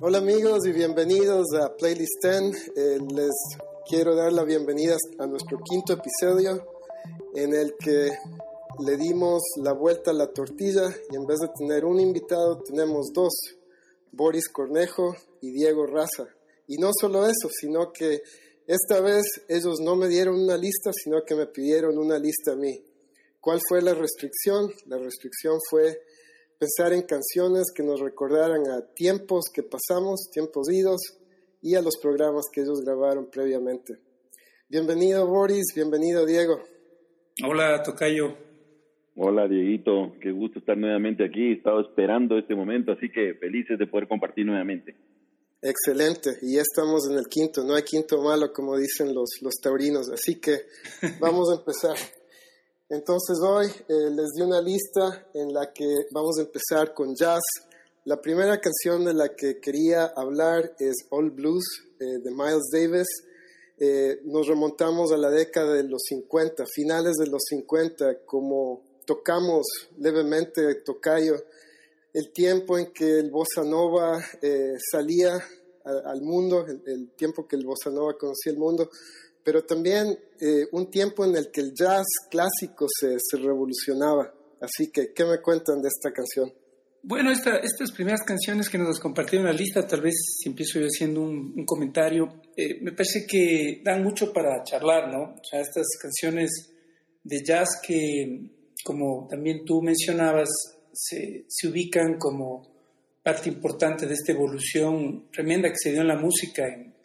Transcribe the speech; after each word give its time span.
Hola 0.00 0.18
amigos 0.18 0.64
y 0.64 0.70
bienvenidos 0.70 1.48
a 1.60 1.74
Playlist 1.74 2.22
10. 2.22 2.72
Eh, 2.76 2.98
les 3.16 3.34
quiero 3.88 4.14
dar 4.14 4.32
la 4.32 4.44
bienvenida 4.44 4.96
a 5.18 5.26
nuestro 5.26 5.58
quinto 5.58 5.92
episodio 5.92 6.64
en 7.34 7.52
el 7.52 7.74
que 7.76 8.10
le 8.78 8.96
dimos 8.96 9.42
la 9.56 9.72
vuelta 9.72 10.12
a 10.12 10.14
la 10.14 10.28
tortilla 10.28 10.88
y 11.10 11.16
en 11.16 11.26
vez 11.26 11.40
de 11.40 11.48
tener 11.48 11.84
un 11.84 11.98
invitado 11.98 12.62
tenemos 12.62 13.12
dos, 13.12 13.32
Boris 14.12 14.48
Cornejo 14.48 15.16
y 15.40 15.50
Diego 15.50 15.84
Raza. 15.84 16.28
Y 16.68 16.76
no 16.76 16.90
solo 16.92 17.26
eso, 17.26 17.48
sino 17.50 17.92
que 17.92 18.22
esta 18.68 19.00
vez 19.00 19.24
ellos 19.48 19.80
no 19.80 19.96
me 19.96 20.06
dieron 20.06 20.40
una 20.40 20.56
lista, 20.56 20.92
sino 20.92 21.24
que 21.24 21.34
me 21.34 21.46
pidieron 21.46 21.98
una 21.98 22.20
lista 22.20 22.52
a 22.52 22.56
mí. 22.56 22.84
¿Cuál 23.40 23.58
fue 23.68 23.82
la 23.82 23.94
restricción? 23.94 24.72
La 24.86 24.98
restricción 24.98 25.58
fue 25.68 26.02
pensar 26.58 26.92
en 26.92 27.02
canciones 27.02 27.72
que 27.74 27.84
nos 27.84 28.00
recordaran 28.00 28.68
a 28.68 28.82
tiempos 28.94 29.44
que 29.52 29.62
pasamos, 29.62 30.28
tiempos 30.32 30.68
idos 30.70 31.00
y 31.62 31.76
a 31.76 31.82
los 31.82 31.96
programas 31.98 32.46
que 32.52 32.62
ellos 32.62 32.80
grabaron 32.82 33.30
previamente. 33.30 33.98
Bienvenido 34.68 35.26
Boris, 35.26 35.72
bienvenido 35.74 36.26
Diego. 36.26 36.60
Hola 37.46 37.80
Tocayo. 37.82 38.36
Hola 39.14 39.46
Dieguito, 39.46 40.14
qué 40.20 40.32
gusto 40.32 40.58
estar 40.58 40.76
nuevamente 40.76 41.24
aquí. 41.24 41.50
He 41.50 41.52
estado 41.54 41.80
esperando 41.80 42.36
este 42.36 42.54
momento, 42.56 42.92
así 42.92 43.08
que 43.08 43.34
felices 43.34 43.78
de 43.78 43.86
poder 43.86 44.08
compartir 44.08 44.44
nuevamente. 44.44 44.96
Excelente, 45.62 46.38
y 46.42 46.54
ya 46.54 46.62
estamos 46.62 47.08
en 47.10 47.18
el 47.18 47.26
quinto, 47.26 47.64
no 47.64 47.74
hay 47.74 47.82
quinto 47.82 48.22
malo 48.22 48.52
como 48.52 48.76
dicen 48.76 49.12
los, 49.12 49.40
los 49.42 49.54
taurinos, 49.60 50.08
así 50.08 50.40
que 50.40 50.56
vamos 51.20 51.50
a 51.50 51.58
empezar. 51.58 51.96
Entonces 52.90 53.38
hoy 53.42 53.66
eh, 53.66 54.10
les 54.10 54.32
di 54.34 54.40
una 54.40 54.62
lista 54.62 55.28
en 55.34 55.52
la 55.52 55.74
que 55.74 56.06
vamos 56.10 56.38
a 56.38 56.42
empezar 56.42 56.94
con 56.94 57.14
jazz. 57.14 57.42
La 58.06 58.18
primera 58.18 58.58
canción 58.58 59.04
de 59.04 59.12
la 59.12 59.36
que 59.36 59.60
quería 59.60 60.06
hablar 60.06 60.74
es 60.78 60.94
All 61.10 61.30
Blues 61.30 61.66
eh, 62.00 62.18
de 62.24 62.30
Miles 62.30 62.70
Davis. 62.72 63.06
Eh, 63.78 64.22
nos 64.24 64.46
remontamos 64.46 65.12
a 65.12 65.18
la 65.18 65.28
década 65.28 65.74
de 65.74 65.82
los 65.82 66.00
50, 66.08 66.64
finales 66.64 67.16
de 67.16 67.26
los 67.26 67.42
50, 67.50 68.24
como 68.24 68.80
tocamos 69.04 69.66
levemente 69.98 70.76
Tocayo, 70.76 71.36
el 72.14 72.32
tiempo 72.32 72.78
en 72.78 72.90
que 72.90 73.18
el 73.18 73.30
bossa 73.30 73.64
nova 73.64 74.18
salía 74.90 75.38
al 75.84 76.22
mundo, 76.22 76.66
el 76.66 77.10
tiempo 77.10 77.46
que 77.46 77.56
el 77.56 77.66
bossa 77.66 77.90
nova 77.90 78.16
conocía 78.18 78.52
el 78.52 78.58
mundo 78.58 78.88
pero 79.48 79.64
también 79.64 80.08
eh, 80.38 80.66
un 80.72 80.90
tiempo 80.90 81.24
en 81.24 81.34
el 81.34 81.50
que 81.50 81.62
el 81.62 81.72
jazz 81.72 82.04
clásico 82.30 82.86
se, 82.86 83.16
se, 83.18 83.38
revolucionaba. 83.38 84.30
Así 84.60 84.90
que, 84.92 85.14
¿qué 85.14 85.24
me 85.24 85.40
cuentan 85.40 85.80
de 85.80 85.88
esta 85.88 86.12
canción? 86.12 86.52
Bueno, 87.02 87.30
esta, 87.30 87.56
estas 87.56 87.90
primeras 87.92 88.20
canciones 88.26 88.68
que 88.68 88.76
nos 88.76 88.90
has 88.90 89.00
compartido 89.00 89.40
en 89.40 89.46
la 89.46 89.54
lista, 89.54 89.86
tal 89.86 90.02
vez 90.02 90.16
si 90.38 90.50
empiezo 90.50 90.80
yo 90.80 90.84
haciendo 90.84 91.22
un, 91.22 91.64
comentario, 91.64 92.42
eh, 92.54 92.78
me 92.82 92.92
parece 92.92 93.26
que 93.26 93.80
dan 93.82 94.02
mucho 94.02 94.34
para 94.34 94.62
charlar, 94.64 95.10
¿no? 95.10 95.36
O 95.40 95.44
sea, 95.50 95.62
estas 95.62 95.86
canciones 95.98 96.50
de 97.24 97.42
jazz 97.42 97.80
que, 97.82 98.50
como 98.84 99.28
también 99.30 99.64
tú 99.64 99.80
mencionabas, 99.80 100.50
se, 100.92 101.46
se 101.48 101.68
ubican 101.68 102.18
como 102.18 102.68
parte 103.22 103.48
importante 103.48 104.06
de 104.06 104.12
esta 104.12 104.32
evolución 104.32 105.30
tremenda 105.32 105.70
que 105.70 105.78
se 105.78 105.92
dio 105.92 106.02
en 106.02 106.08
la 106.08 106.18
música 106.18 106.68
en, 106.68 106.97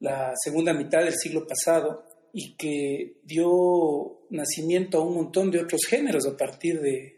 la 0.00 0.32
segunda 0.42 0.72
mitad 0.72 1.04
del 1.04 1.14
siglo 1.14 1.46
pasado 1.46 2.04
y 2.32 2.54
que 2.54 3.20
dio 3.24 4.20
nacimiento 4.30 4.98
a 4.98 5.04
un 5.04 5.14
montón 5.14 5.50
de 5.50 5.60
otros 5.60 5.82
géneros 5.88 6.26
a 6.26 6.36
partir 6.36 6.80
de, 6.80 7.16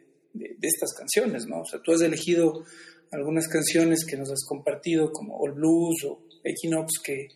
estas 0.63 0.93
canciones, 0.95 1.47
¿no? 1.47 1.63
O 1.63 1.65
sea, 1.65 1.81
tú 1.83 1.93
has 1.93 2.01
elegido 2.03 2.65
algunas 3.11 3.49
canciones 3.49 4.05
que 4.05 4.17
nos 4.17 4.31
has 4.31 4.45
compartido 4.47 5.11
como 5.11 5.37
All 5.37 5.53
Blues 5.53 6.05
o 6.05 6.23
Equinox 6.45 7.01
que 7.03 7.29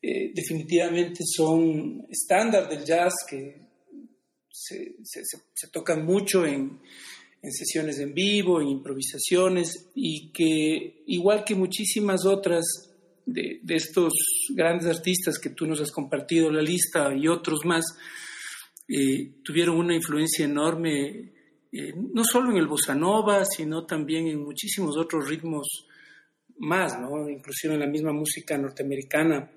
eh, 0.00 0.32
definitivamente 0.34 1.24
son 1.26 2.06
estándar 2.08 2.70
del 2.70 2.84
jazz 2.84 3.12
que 3.28 3.60
se, 4.50 4.94
tocan 5.70 6.06
mucho 6.06 6.46
en, 6.46 6.80
en 7.42 7.52
sesiones 7.52 7.98
en 7.98 8.14
vivo, 8.14 8.60
en 8.60 8.68
improvisaciones 8.68 9.90
y 9.94 10.32
que 10.32 11.02
igual 11.06 11.44
que 11.44 11.54
muchísimas 11.54 12.24
otras 12.24 12.91
de, 13.26 13.60
estos 13.68 14.12
grandes 14.54 14.86
artistas 14.86 15.38
que 15.38 15.50
tú 15.50 15.66
nos 15.66 15.80
has 15.80 15.90
compartido 15.90 16.50
la 16.50 16.62
lista 16.62 17.14
y 17.14 17.28
otros 17.28 17.64
más, 17.64 17.84
eh, 18.88 19.36
tuvieron 19.42 19.76
una 19.76 19.94
influencia 19.94 20.44
enorme, 20.44 21.32
eh, 21.72 21.94
no 21.96 22.24
solo 22.24 22.50
en 22.50 22.58
el 22.58 22.66
bossa 22.66 22.94
nova, 22.94 23.44
sino 23.44 23.86
también 23.86 24.26
en 24.26 24.42
muchísimos 24.42 24.96
otros 24.96 25.28
ritmos 25.28 25.86
más, 26.58 26.98
¿no? 27.00 27.28
inclusive 27.28 27.74
en 27.74 27.80
la 27.80 27.86
misma 27.86 28.12
música 28.12 28.56
norteamericana 28.58 29.50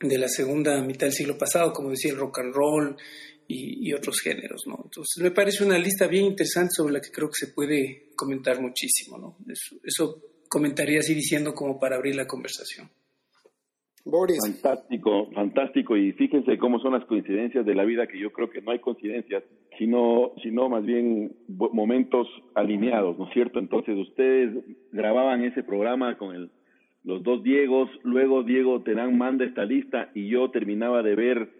de 0.00 0.18
la 0.18 0.28
segunda 0.28 0.80
mitad 0.82 1.06
del 1.06 1.12
siglo 1.12 1.36
pasado, 1.36 1.72
como 1.72 1.90
decía 1.90 2.12
el 2.12 2.18
rock 2.18 2.38
and 2.40 2.54
roll 2.54 2.96
y, 3.46 3.92
otros 3.92 4.20
géneros. 4.20 4.62
¿no? 4.66 4.80
Entonces 4.84 5.22
me 5.22 5.32
parece 5.32 5.64
una 5.64 5.78
lista 5.78 6.06
bien 6.06 6.24
interesante 6.26 6.70
sobre 6.76 6.94
la 6.94 7.00
que 7.00 7.10
creo 7.10 7.28
que 7.28 7.46
se 7.46 7.52
puede 7.52 8.10
comentar 8.16 8.60
muchísimo. 8.60 9.18
¿no? 9.18 9.36
Eso, 9.48 9.76
eso 9.84 10.22
comentaría 10.48 11.00
así 11.00 11.14
diciendo 11.14 11.54
como 11.54 11.78
para 11.78 11.96
abrir 11.96 12.16
la 12.16 12.26
conversación. 12.26 12.90
Fantástico, 14.40 15.30
fantástico. 15.32 15.96
Y 15.96 16.12
fíjense 16.12 16.56
cómo 16.58 16.78
son 16.80 16.92
las 16.94 17.04
coincidencias 17.04 17.66
de 17.66 17.74
la 17.74 17.84
vida, 17.84 18.06
que 18.06 18.18
yo 18.18 18.32
creo 18.32 18.50
que 18.50 18.62
no 18.62 18.70
hay 18.70 18.78
coincidencias, 18.78 19.44
sino, 19.78 20.32
sino 20.42 20.68
más 20.68 20.84
bien 20.84 21.32
momentos 21.48 22.26
alineados, 22.54 23.18
¿no 23.18 23.26
es 23.26 23.32
cierto? 23.34 23.58
Entonces 23.58 23.96
ustedes 23.96 24.64
grababan 24.92 25.44
ese 25.44 25.62
programa 25.62 26.16
con 26.16 26.34
el, 26.34 26.50
los 27.04 27.22
dos 27.22 27.42
Diegos, 27.42 27.90
luego 28.02 28.42
Diego 28.42 28.82
Terán 28.82 29.18
manda 29.18 29.44
esta 29.44 29.64
lista 29.64 30.10
y 30.14 30.28
yo 30.28 30.50
terminaba 30.50 31.02
de 31.02 31.14
ver 31.14 31.50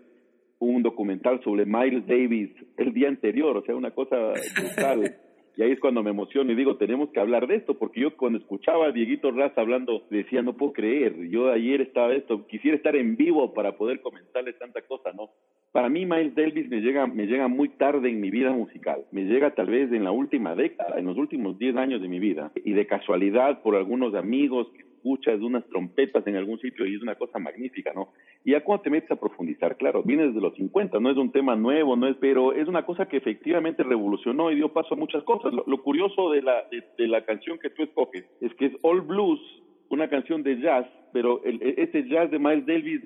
un 0.58 0.82
documental 0.82 1.42
sobre 1.42 1.64
Miles 1.64 2.06
Davis 2.06 2.50
el 2.76 2.92
día 2.92 3.08
anterior, 3.08 3.56
o 3.56 3.62
sea, 3.62 3.74
una 3.74 3.90
cosa 3.92 4.16
brutal. 4.56 5.16
Y 5.56 5.62
ahí 5.62 5.72
es 5.72 5.80
cuando 5.80 6.02
me 6.02 6.10
emociono 6.10 6.52
y 6.52 6.54
digo, 6.54 6.76
tenemos 6.76 7.10
que 7.10 7.20
hablar 7.20 7.46
de 7.46 7.56
esto, 7.56 7.74
porque 7.78 8.00
yo 8.00 8.16
cuando 8.16 8.38
escuchaba 8.38 8.86
a 8.86 8.92
Dieguito 8.92 9.30
Raza 9.30 9.60
hablando, 9.60 10.04
decía, 10.10 10.42
no 10.42 10.56
puedo 10.56 10.72
creer, 10.72 11.28
yo 11.28 11.50
ayer 11.50 11.80
estaba 11.80 12.14
esto, 12.14 12.46
quisiera 12.46 12.76
estar 12.76 12.96
en 12.96 13.16
vivo 13.16 13.52
para 13.52 13.76
poder 13.76 14.00
comentarles 14.00 14.58
tanta 14.58 14.82
cosa, 14.82 15.12
¿no? 15.12 15.30
Para 15.72 15.88
mí 15.88 16.06
Miles 16.06 16.34
Davis 16.34 16.68
me 16.68 16.80
llega, 16.80 17.06
me 17.06 17.26
llega 17.26 17.48
muy 17.48 17.68
tarde 17.68 18.10
en 18.10 18.20
mi 18.20 18.30
vida 18.30 18.50
musical, 18.50 19.04
me 19.12 19.24
llega 19.24 19.54
tal 19.54 19.66
vez 19.66 19.92
en 19.92 20.04
la 20.04 20.10
última 20.10 20.54
década, 20.54 20.98
en 20.98 21.06
los 21.06 21.16
últimos 21.16 21.58
10 21.58 21.76
años 21.76 22.02
de 22.02 22.08
mi 22.08 22.18
vida, 22.18 22.50
y 22.64 22.72
de 22.72 22.86
casualidad 22.86 23.62
por 23.62 23.76
algunos 23.76 24.14
amigos 24.14 24.68
que 24.76 24.89
escuchas 25.00 25.40
unas 25.40 25.66
trompetas 25.68 26.26
en 26.26 26.36
algún 26.36 26.60
sitio 26.60 26.86
y 26.86 26.94
es 26.94 27.02
una 27.02 27.14
cosa 27.14 27.38
magnífica, 27.38 27.92
¿no? 27.94 28.12
Y 28.44 28.52
ya 28.52 28.62
cuando 28.62 28.82
te 28.82 28.90
metes 28.90 29.10
a 29.10 29.16
profundizar, 29.16 29.76
claro, 29.78 30.02
viene 30.02 30.26
desde 30.26 30.40
los 30.40 30.54
50, 30.54 31.00
no 31.00 31.10
es 31.10 31.16
un 31.16 31.32
tema 31.32 31.56
nuevo, 31.56 31.96
no 31.96 32.06
es, 32.06 32.16
pero 32.20 32.52
es 32.52 32.68
una 32.68 32.84
cosa 32.84 33.06
que 33.06 33.16
efectivamente 33.16 33.82
revolucionó 33.82 34.50
y 34.50 34.56
dio 34.56 34.72
paso 34.72 34.94
a 34.94 34.98
muchas 34.98 35.24
cosas. 35.24 35.52
Lo, 35.54 35.82
curioso 35.82 36.30
de 36.30 36.42
la, 36.42 36.64
de, 36.70 37.08
la 37.08 37.24
canción 37.24 37.58
que 37.58 37.70
tú 37.70 37.82
escoges 37.82 38.24
es 38.40 38.54
que 38.54 38.66
es 38.66 38.72
All 38.82 39.00
Blues, 39.00 39.40
una 39.88 40.08
canción 40.08 40.42
de 40.42 40.60
jazz, 40.60 40.86
pero 41.12 41.42
el, 41.44 41.62
e, 41.62 41.82
ese 41.82 42.06
jazz 42.06 42.30
de 42.30 42.38
Miles 42.38 42.66
Davis 42.66 43.00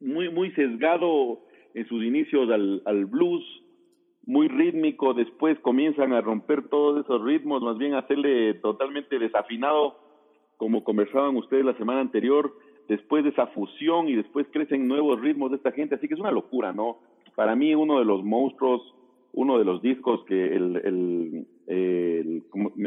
muy, 0.00 0.28
muy 0.28 0.50
sesgado 0.52 1.40
en 1.74 1.86
sus 1.86 2.02
inicios 2.02 2.50
al, 2.50 2.82
al 2.84 3.06
blues, 3.06 3.44
muy 4.24 4.48
rítmico, 4.48 5.14
después 5.14 5.58
comienzan 5.60 6.12
a 6.12 6.20
romper 6.20 6.68
todos 6.68 7.04
esos 7.04 7.24
ritmos, 7.24 7.62
más 7.62 7.78
bien 7.78 7.94
hacerle 7.94 8.54
totalmente 8.54 9.18
desafinado 9.18 9.96
como 10.62 10.84
conversaban 10.84 11.36
ustedes 11.36 11.64
la 11.64 11.76
semana 11.76 12.02
anterior, 12.02 12.56
después 12.88 13.24
de 13.24 13.30
esa 13.30 13.48
fusión 13.48 14.08
y 14.08 14.14
después 14.14 14.46
crecen 14.52 14.86
nuevos 14.86 15.20
ritmos 15.20 15.50
de 15.50 15.56
esta 15.56 15.72
gente, 15.72 15.96
así 15.96 16.06
que 16.06 16.14
es 16.14 16.20
una 16.20 16.30
locura, 16.30 16.72
¿no? 16.72 16.98
Para 17.34 17.56
mí 17.56 17.74
uno 17.74 17.98
de 17.98 18.04
los 18.04 18.22
monstruos, 18.22 18.80
uno 19.32 19.58
de 19.58 19.64
los 19.64 19.82
discos 19.82 20.24
que 20.24 20.54
el, 20.54 21.46
el, 21.66 22.42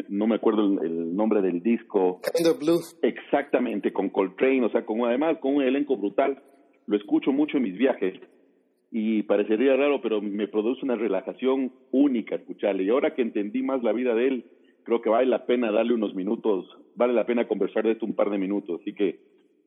no 0.07 0.25
me 0.25 0.35
acuerdo 0.35 0.81
el, 0.83 1.13
nombre 1.17 1.41
del 1.41 1.61
disco. 1.61 2.21
Kind 2.33 2.59
Blues. 2.59 2.97
Exactamente, 3.01 3.91
con 3.91 4.07
Coltrane, 4.07 4.63
o 4.63 4.69
sea, 4.69 4.85
con 4.85 5.01
además 5.01 5.39
con 5.41 5.55
un 5.55 5.63
elenco 5.63 5.97
brutal. 5.97 6.41
Lo 6.87 6.95
escucho 6.95 7.33
mucho 7.33 7.57
en 7.57 7.63
mis 7.63 7.77
viajes 7.77 8.17
y 8.89 9.23
parecería 9.23 9.75
raro, 9.75 9.99
pero 10.01 10.21
me 10.21 10.47
produce 10.47 10.85
una 10.85 10.95
relajación 10.95 11.73
única 11.91 12.35
escucharle. 12.35 12.83
Y 12.83 12.89
ahora 12.89 13.13
que 13.13 13.21
entendí 13.21 13.63
más 13.63 13.83
la 13.83 13.91
vida 13.91 14.15
de 14.15 14.27
él, 14.29 14.45
creo 14.85 15.01
que 15.01 15.09
vale 15.09 15.25
la 15.25 15.45
pena 15.45 15.71
darle 15.71 15.93
unos 15.93 16.15
minutos, 16.15 16.65
vale 16.95 17.13
la 17.13 17.25
pena 17.25 17.47
conversar 17.47 17.83
de 17.83 17.91
esto 17.91 18.05
un 18.05 18.15
par 18.15 18.29
de 18.29 18.37
minutos. 18.37 18.79
Así 18.81 18.93
que 18.93 19.19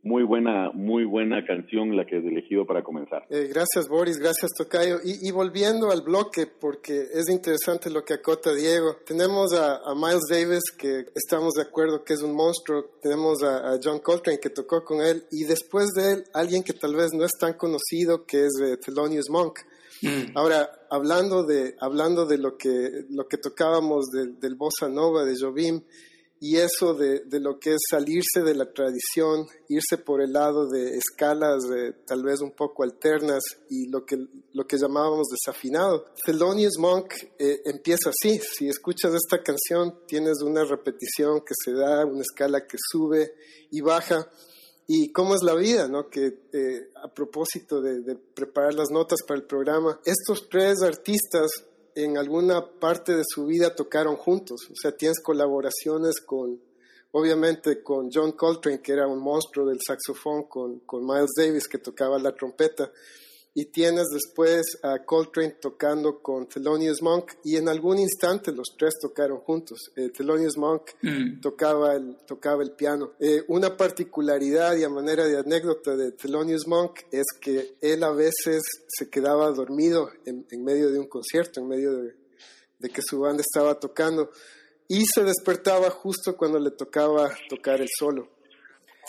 muy 0.02 0.22
buena, 0.22 0.70
muy 0.72 1.04
buena 1.04 1.44
canción 1.44 1.96
la 1.96 2.06
que 2.06 2.16
has 2.16 2.24
elegido 2.24 2.64
para 2.64 2.82
comenzar. 2.82 3.26
Eh, 3.30 3.48
gracias 3.52 3.88
Boris, 3.88 4.16
gracias 4.16 4.52
Tocayo. 4.56 4.98
Y, 5.04 5.30
volviendo 5.32 5.90
al 5.90 6.02
bloque, 6.02 6.46
porque 6.46 7.06
es 7.12 7.28
interesante 7.28 7.90
lo 7.90 8.04
que 8.04 8.14
acota 8.14 8.54
Diego, 8.54 8.96
tenemos 9.04 9.52
a, 9.54 9.80
Miles 9.96 10.22
Davis, 10.30 10.70
que 10.70 11.06
estamos 11.14 11.54
de 11.54 11.62
acuerdo 11.62 12.04
que 12.04 12.14
es 12.14 12.22
un 12.22 12.34
monstruo, 12.34 12.84
tenemos 13.02 13.42
a, 13.42 13.76
John 13.82 13.98
Coltrane, 13.98 14.38
que 14.38 14.50
tocó 14.50 14.84
con 14.84 15.00
él, 15.00 15.24
y 15.32 15.44
después 15.44 15.88
de 15.96 16.12
él, 16.12 16.24
alguien 16.32 16.62
que 16.62 16.72
tal 16.72 16.94
vez 16.94 17.12
no 17.12 17.24
es 17.24 17.32
tan 17.38 17.54
conocido, 17.54 18.24
que 18.24 18.46
es 18.46 18.52
eh, 18.62 18.76
Thelonious 18.76 19.28
Monk. 19.30 19.58
Mm. 20.02 20.36
Ahora, 20.36 20.70
hablando 20.90 21.44
de, 21.44 21.76
hablando 21.80 22.26
de 22.26 22.38
lo 22.38 22.56
que, 22.56 23.06
lo 23.10 23.26
que 23.26 23.38
tocábamos 23.38 24.06
del 24.10 24.54
bossa 24.54 24.88
nova 24.88 25.24
de 25.24 25.36
Jobim, 25.38 25.82
y 26.40 26.56
eso 26.56 26.94
de, 26.94 27.20
de, 27.20 27.40
lo 27.40 27.58
que 27.58 27.74
es 27.74 27.80
salirse 27.90 28.42
de 28.44 28.54
la 28.54 28.72
tradición, 28.72 29.46
irse 29.68 29.98
por 29.98 30.22
el 30.22 30.32
lado 30.32 30.68
de 30.68 30.96
escalas 30.96 31.64
tal 32.06 32.22
vez 32.22 32.40
un 32.40 32.52
poco 32.52 32.84
alternas 32.84 33.42
y 33.68 33.88
lo 33.88 34.04
que, 34.04 34.24
lo 34.52 34.66
que 34.66 34.78
llamábamos 34.78 35.26
desafinado. 35.28 36.06
Thelonious 36.24 36.78
Monk 36.78 37.12
eh, 37.38 37.62
empieza 37.64 38.10
así, 38.10 38.38
si 38.38 38.68
escuchas 38.68 39.14
esta 39.14 39.42
canción 39.42 40.00
tienes 40.06 40.40
una 40.42 40.64
repetición 40.64 41.40
que 41.40 41.54
se 41.64 41.72
da, 41.72 42.06
una 42.06 42.22
escala 42.22 42.66
que 42.66 42.76
sube 42.90 43.34
y 43.70 43.80
baja. 43.80 44.28
Y 44.90 45.12
cómo 45.12 45.34
es 45.34 45.42
la 45.42 45.54
vida, 45.54 45.86
¿no? 45.86 46.08
Que 46.08 46.44
eh, 46.50 46.90
a 47.02 47.12
propósito 47.12 47.82
de, 47.82 48.00
de 48.00 48.16
preparar 48.16 48.72
las 48.72 48.90
notas 48.90 49.18
para 49.26 49.38
el 49.38 49.46
programa, 49.46 50.00
estos 50.02 50.48
tres 50.48 50.80
artistas 50.82 51.50
en 51.94 52.16
alguna 52.16 52.64
parte 52.64 53.14
de 53.14 53.22
su 53.28 53.44
vida 53.44 53.74
tocaron 53.74 54.16
juntos. 54.16 54.66
O 54.70 54.74
sea, 54.74 54.92
tienes 54.92 55.20
colaboraciones 55.20 56.22
con, 56.22 56.58
obviamente, 57.10 57.82
con 57.82 58.08
John 58.10 58.32
Coltrane, 58.32 58.80
que 58.80 58.92
era 58.92 59.06
un 59.06 59.18
monstruo 59.18 59.66
del 59.66 59.78
saxofón, 59.86 60.44
con, 60.44 60.80
con 60.80 61.04
Miles 61.04 61.32
Davis, 61.36 61.68
que 61.68 61.78
tocaba 61.78 62.18
la 62.18 62.34
trompeta 62.34 62.90
y 63.58 63.64
tienes 63.72 64.06
después 64.12 64.78
a 64.84 65.04
Coltrane 65.04 65.56
tocando 65.60 66.22
con 66.22 66.48
Thelonious 66.48 67.02
Monk 67.02 67.32
y 67.42 67.56
en 67.56 67.68
algún 67.68 67.98
instante 67.98 68.52
los 68.52 68.68
tres 68.78 68.94
tocaron 69.02 69.38
juntos. 69.38 69.90
Eh, 69.96 70.10
Thelonious 70.10 70.56
Monk 70.56 70.82
mm. 71.02 71.40
tocaba, 71.40 71.96
el, 71.96 72.18
tocaba 72.24 72.62
el 72.62 72.70
piano. 72.70 73.14
Eh, 73.18 73.42
una 73.48 73.76
particularidad 73.76 74.76
y 74.76 74.84
a 74.84 74.88
manera 74.88 75.26
de 75.26 75.38
anécdota 75.38 75.96
de 75.96 76.12
Thelonious 76.12 76.68
Monk 76.68 77.00
es 77.10 77.26
que 77.40 77.74
él 77.80 78.04
a 78.04 78.12
veces 78.12 78.62
se 78.86 79.10
quedaba 79.10 79.50
dormido 79.50 80.08
en, 80.24 80.46
medio 80.62 80.92
de 80.92 81.00
un 81.00 81.08
concierto, 81.08 81.58
en 81.58 81.66
medio 81.66 81.96
de, 81.96 82.14
que 82.90 83.02
su 83.02 83.18
banda 83.18 83.42
estaba 83.42 83.80
tocando 83.80 84.30
y 84.86 85.04
se 85.04 85.24
despertaba 85.24 85.90
justo 85.90 86.36
cuando 86.36 86.60
le 86.60 86.70
tocaba 86.70 87.36
tocar 87.48 87.80
el 87.80 87.88
solo. 87.98 88.28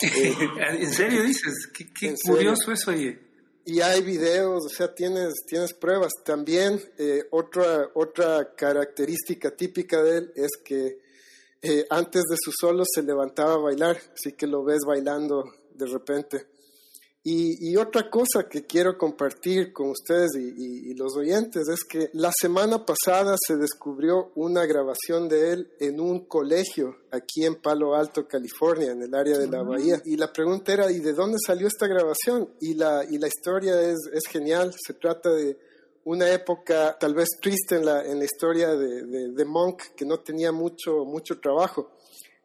¿En 0.00 0.92
serio 0.92 1.22
dices? 1.22 1.68
Qué, 1.72 2.16
curioso 2.26 2.72
eso, 2.72 2.90
oye 2.90 3.29
y 3.64 3.80
hay 3.80 4.02
videos, 4.02 4.66
o 4.66 4.68
sea, 4.68 4.94
tienes, 4.94 5.34
tienes 5.46 5.74
pruebas. 5.74 6.12
También 6.24 6.80
eh, 6.98 7.24
otra, 7.30 7.90
otra 7.94 8.54
característica 8.54 9.50
típica 9.50 10.02
de 10.02 10.18
él 10.18 10.32
es 10.34 10.50
que 10.64 10.98
eh, 11.62 11.86
antes 11.90 12.22
de 12.22 12.36
su 12.42 12.52
solo 12.58 12.84
se 12.90 13.02
levantaba 13.02 13.54
a 13.54 13.58
bailar, 13.58 14.00
así 14.14 14.32
que 14.32 14.46
lo 14.46 14.64
ves 14.64 14.80
bailando 14.86 15.44
de 15.74 15.86
repente. 15.86 16.46
Y, 17.22 17.76
otra 17.76 18.08
cosa 18.08 18.48
que 18.48 18.64
quiero 18.64 18.96
compartir 18.96 19.74
con 19.74 19.90
ustedes 19.90 20.30
y, 20.36 20.94
los 20.94 21.16
oyentes 21.16 21.68
es 21.68 21.84
que 21.84 22.08
la 22.14 22.30
semana 22.34 22.86
pasada 22.86 23.36
se 23.38 23.56
descubrió 23.56 24.32
una 24.36 24.64
grabación 24.64 25.28
de 25.28 25.52
él 25.52 25.70
en 25.80 26.00
un 26.00 26.26
colegio 26.26 26.96
aquí 27.10 27.44
en 27.44 27.56
Palo 27.56 27.94
Alto, 27.94 28.26
California, 28.26 28.92
en 28.92 29.02
el 29.02 29.14
área 29.14 29.36
de 29.36 29.48
la 29.48 29.62
bahía. 29.62 30.00
Y 30.06 30.16
la 30.16 30.32
pregunta 30.32 30.72
era, 30.72 30.90
¿y 30.90 31.00
de 31.00 31.12
dónde 31.12 31.36
salió 31.46 31.66
esta 31.68 31.86
grabación? 31.86 32.54
Y 32.60 32.74
la, 32.74 33.04
y 33.08 33.18
la 33.18 33.28
historia 33.28 33.80
es, 33.82 33.98
es 34.12 34.26
genial. 34.26 34.72
Se 34.78 34.94
trata 34.94 35.30
de 35.30 35.58
una 36.04 36.30
época 36.32 36.96
tal 36.98 37.14
vez 37.14 37.28
triste 37.40 37.76
en 37.76 37.84
la, 37.84 38.02
en 38.02 38.18
la 38.18 38.24
historia 38.24 38.70
de, 38.70 39.04
de, 39.04 39.32
de 39.32 39.44
Monk, 39.44 39.82
que 39.94 40.06
no 40.06 40.20
tenía 40.20 40.52
mucho, 40.52 41.04
mucho 41.04 41.38
trabajo. 41.38 41.90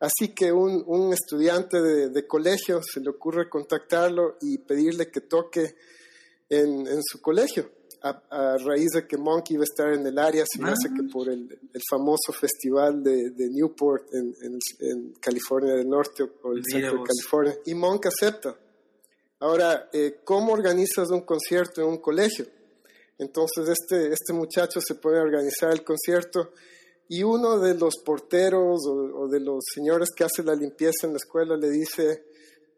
Así 0.05 0.35
que 0.35 0.51
un, 0.51 0.83
un 0.85 1.13
estudiante 1.13 1.81
de, 1.81 2.09
de, 2.09 2.27
colegio 2.27 2.79
se 2.83 2.99
le 2.99 3.09
ocurre 3.09 3.49
contactarlo 3.49 4.37
y 4.39 4.59
pedirle 4.59 5.09
que 5.09 5.21
toque 5.21 5.75
en, 6.47 6.85
en 6.85 7.01
su 7.01 7.19
colegio, 7.21 7.71
a, 8.03 8.57
raíz 8.59 8.91
de 8.91 9.07
que 9.07 9.17
Monk 9.17 9.49
iba 9.49 9.61
a 9.61 9.63
estar 9.63 9.91
en 9.93 10.05
el 10.05 10.19
área, 10.19 10.45
se 10.47 10.61
me 10.61 10.69
hace 10.69 10.89
que 10.95 11.09
por 11.11 11.27
el, 11.27 11.49
el 11.73 11.81
famoso 11.89 12.31
festival 12.33 13.01
de, 13.01 13.31
de 13.31 13.49
Newport 13.49 14.13
en, 14.13 14.35
en, 14.79 15.13
California 15.13 15.73
del 15.73 15.89
Norte 15.89 16.23
o 16.43 16.51
el 16.53 16.61
centro 16.63 16.99
de 16.99 17.03
California. 17.03 17.57
Y 17.65 17.73
Monk 17.73 18.05
acepta. 18.05 18.55
Ahora, 19.39 19.89
eh, 19.91 20.19
¿cómo 20.23 20.53
organizas 20.53 21.09
un 21.09 21.21
concierto 21.21 21.81
en 21.81 21.87
un 21.87 21.97
colegio? 21.97 22.45
Entonces 23.17 23.69
este, 23.69 24.13
este 24.13 24.33
muchacho 24.33 24.79
se 24.81 24.93
puede 24.95 25.19
organizar 25.19 25.71
el 25.71 25.83
concierto 25.83 26.51
y 27.07 27.23
uno 27.23 27.59
de 27.59 27.75
los 27.75 27.95
porteros 28.03 28.81
o, 28.87 29.27
de 29.27 29.39
los 29.39 29.63
señores 29.73 30.09
que 30.15 30.23
hace 30.23 30.43
la 30.43 30.55
limpieza 30.55 31.05
en 31.05 31.11
la 31.11 31.17
escuela 31.17 31.55
le 31.55 31.69
dice, 31.69 32.25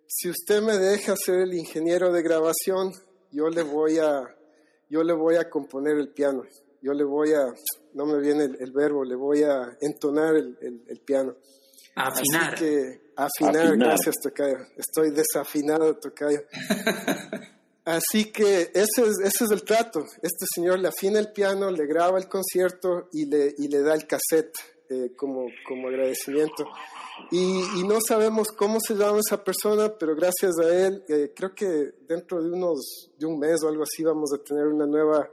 si 0.06 0.30
usted 0.30 0.62
me 0.62 0.78
deja 0.78 1.16
ser 1.16 1.40
el 1.40 1.54
ingeniero 1.54 2.12
de 2.12 2.22
grabación, 2.22 2.92
yo 3.32 3.48
le 3.50 3.64
voy 3.64 4.00
a, 4.00 4.24
yo 4.90 5.04
le 5.04 5.14
voy 5.14 5.36
a 5.36 5.50
componer 5.50 5.98
el 5.98 6.10
piano, 6.10 6.44
yo 6.82 6.94
le 6.94 7.04
voy 7.04 7.34
a, 7.34 7.46
no 7.94 8.06
me 8.06 8.20
viene 8.20 8.46
el, 8.60 8.72
verbo, 8.72 9.04
le 9.04 9.16
voy 9.16 9.44
a 9.44 9.78
entonar 9.82 10.36
el, 10.36 10.58
el, 10.88 11.00
piano. 11.00 11.36
Afinar. 11.96 12.54
Así 12.54 12.64
que, 12.64 13.02
afinar, 13.16 13.78
gracias 13.78 14.16
Tocayo. 14.22 14.58
Estoy 14.78 15.12
desafinado, 15.12 15.96
Tocayo. 15.96 16.42
Así 17.88 18.34
que 18.34 18.70
ese 18.74 19.02
es, 19.02 19.18
ese 19.24 19.46
es 19.46 19.52
el 19.52 19.64
trato. 19.64 20.02
Este 20.22 20.46
señor 20.54 20.78
le 20.80 20.90
afina 20.90 21.20
el 21.20 21.32
piano, 21.32 21.72
le 21.72 21.86
graba 21.86 22.20
el 22.20 22.28
concierto 22.28 23.08
y 23.14 23.28
le, 23.28 23.56
y 23.58 23.70
le 23.70 23.82
da 23.82 23.96
el 23.96 24.06
cassette 24.06 24.58
eh, 24.90 25.14
como, 25.16 25.46
como 25.66 25.88
agradecimiento. 25.88 26.66
Y, 27.32 27.62
y, 27.78 27.88
no 27.88 28.00
sabemos 28.06 28.50
cómo 28.50 28.82
se 28.82 28.94
llama 28.94 29.20
esa 29.20 29.42
persona, 29.42 29.98
pero 29.98 30.18
gracias 30.18 30.60
a 30.60 30.68
él, 30.68 31.02
eh, 31.08 31.32
creo 31.34 31.56
que 31.56 31.94
dentro 32.06 32.44
de 32.44 32.52
unos 32.52 33.10
de 33.18 33.26
un 33.26 33.40
mes 33.40 33.64
o 33.64 33.70
algo 33.70 33.84
así 33.84 34.04
vamos 34.04 34.34
a 34.34 34.44
tener 34.44 34.68
una 34.68 34.86
nueva 34.86 35.30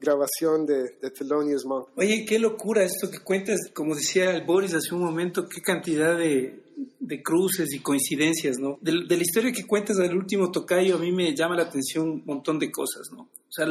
grabación 0.00 0.66
de, 0.66 0.96
de 1.00 1.10
Thelonious 1.10 1.64
Monk. 1.64 1.90
Oye, 1.96 2.24
qué 2.26 2.40
locura 2.40 2.82
esto 2.82 3.08
que 3.12 3.20
cuentas, 3.20 3.60
como 3.72 3.94
decía 3.94 4.32
el 4.32 4.44
Boris 4.44 4.74
hace 4.74 4.92
un 4.92 5.04
momento, 5.04 5.48
qué 5.48 5.60
cantidad 5.60 6.18
de, 6.18 6.61
de 7.02 7.22
cruces 7.22 7.72
y 7.74 7.80
coincidencias, 7.80 8.58
¿no? 8.58 8.78
De, 8.80 8.92
la 8.92 9.22
historia 9.22 9.52
que 9.52 9.66
cuentas 9.66 9.96
del 9.96 10.16
último 10.16 10.50
tocayo, 10.50 10.96
a 10.96 10.98
mí 10.98 11.10
me 11.10 11.34
llama 11.34 11.56
la 11.56 11.64
atención 11.64 12.08
un 12.08 12.22
montón 12.24 12.58
de 12.58 12.70
cosas, 12.70 13.10
¿no? 13.12 13.22
O 13.22 13.50
sea, 13.50 13.66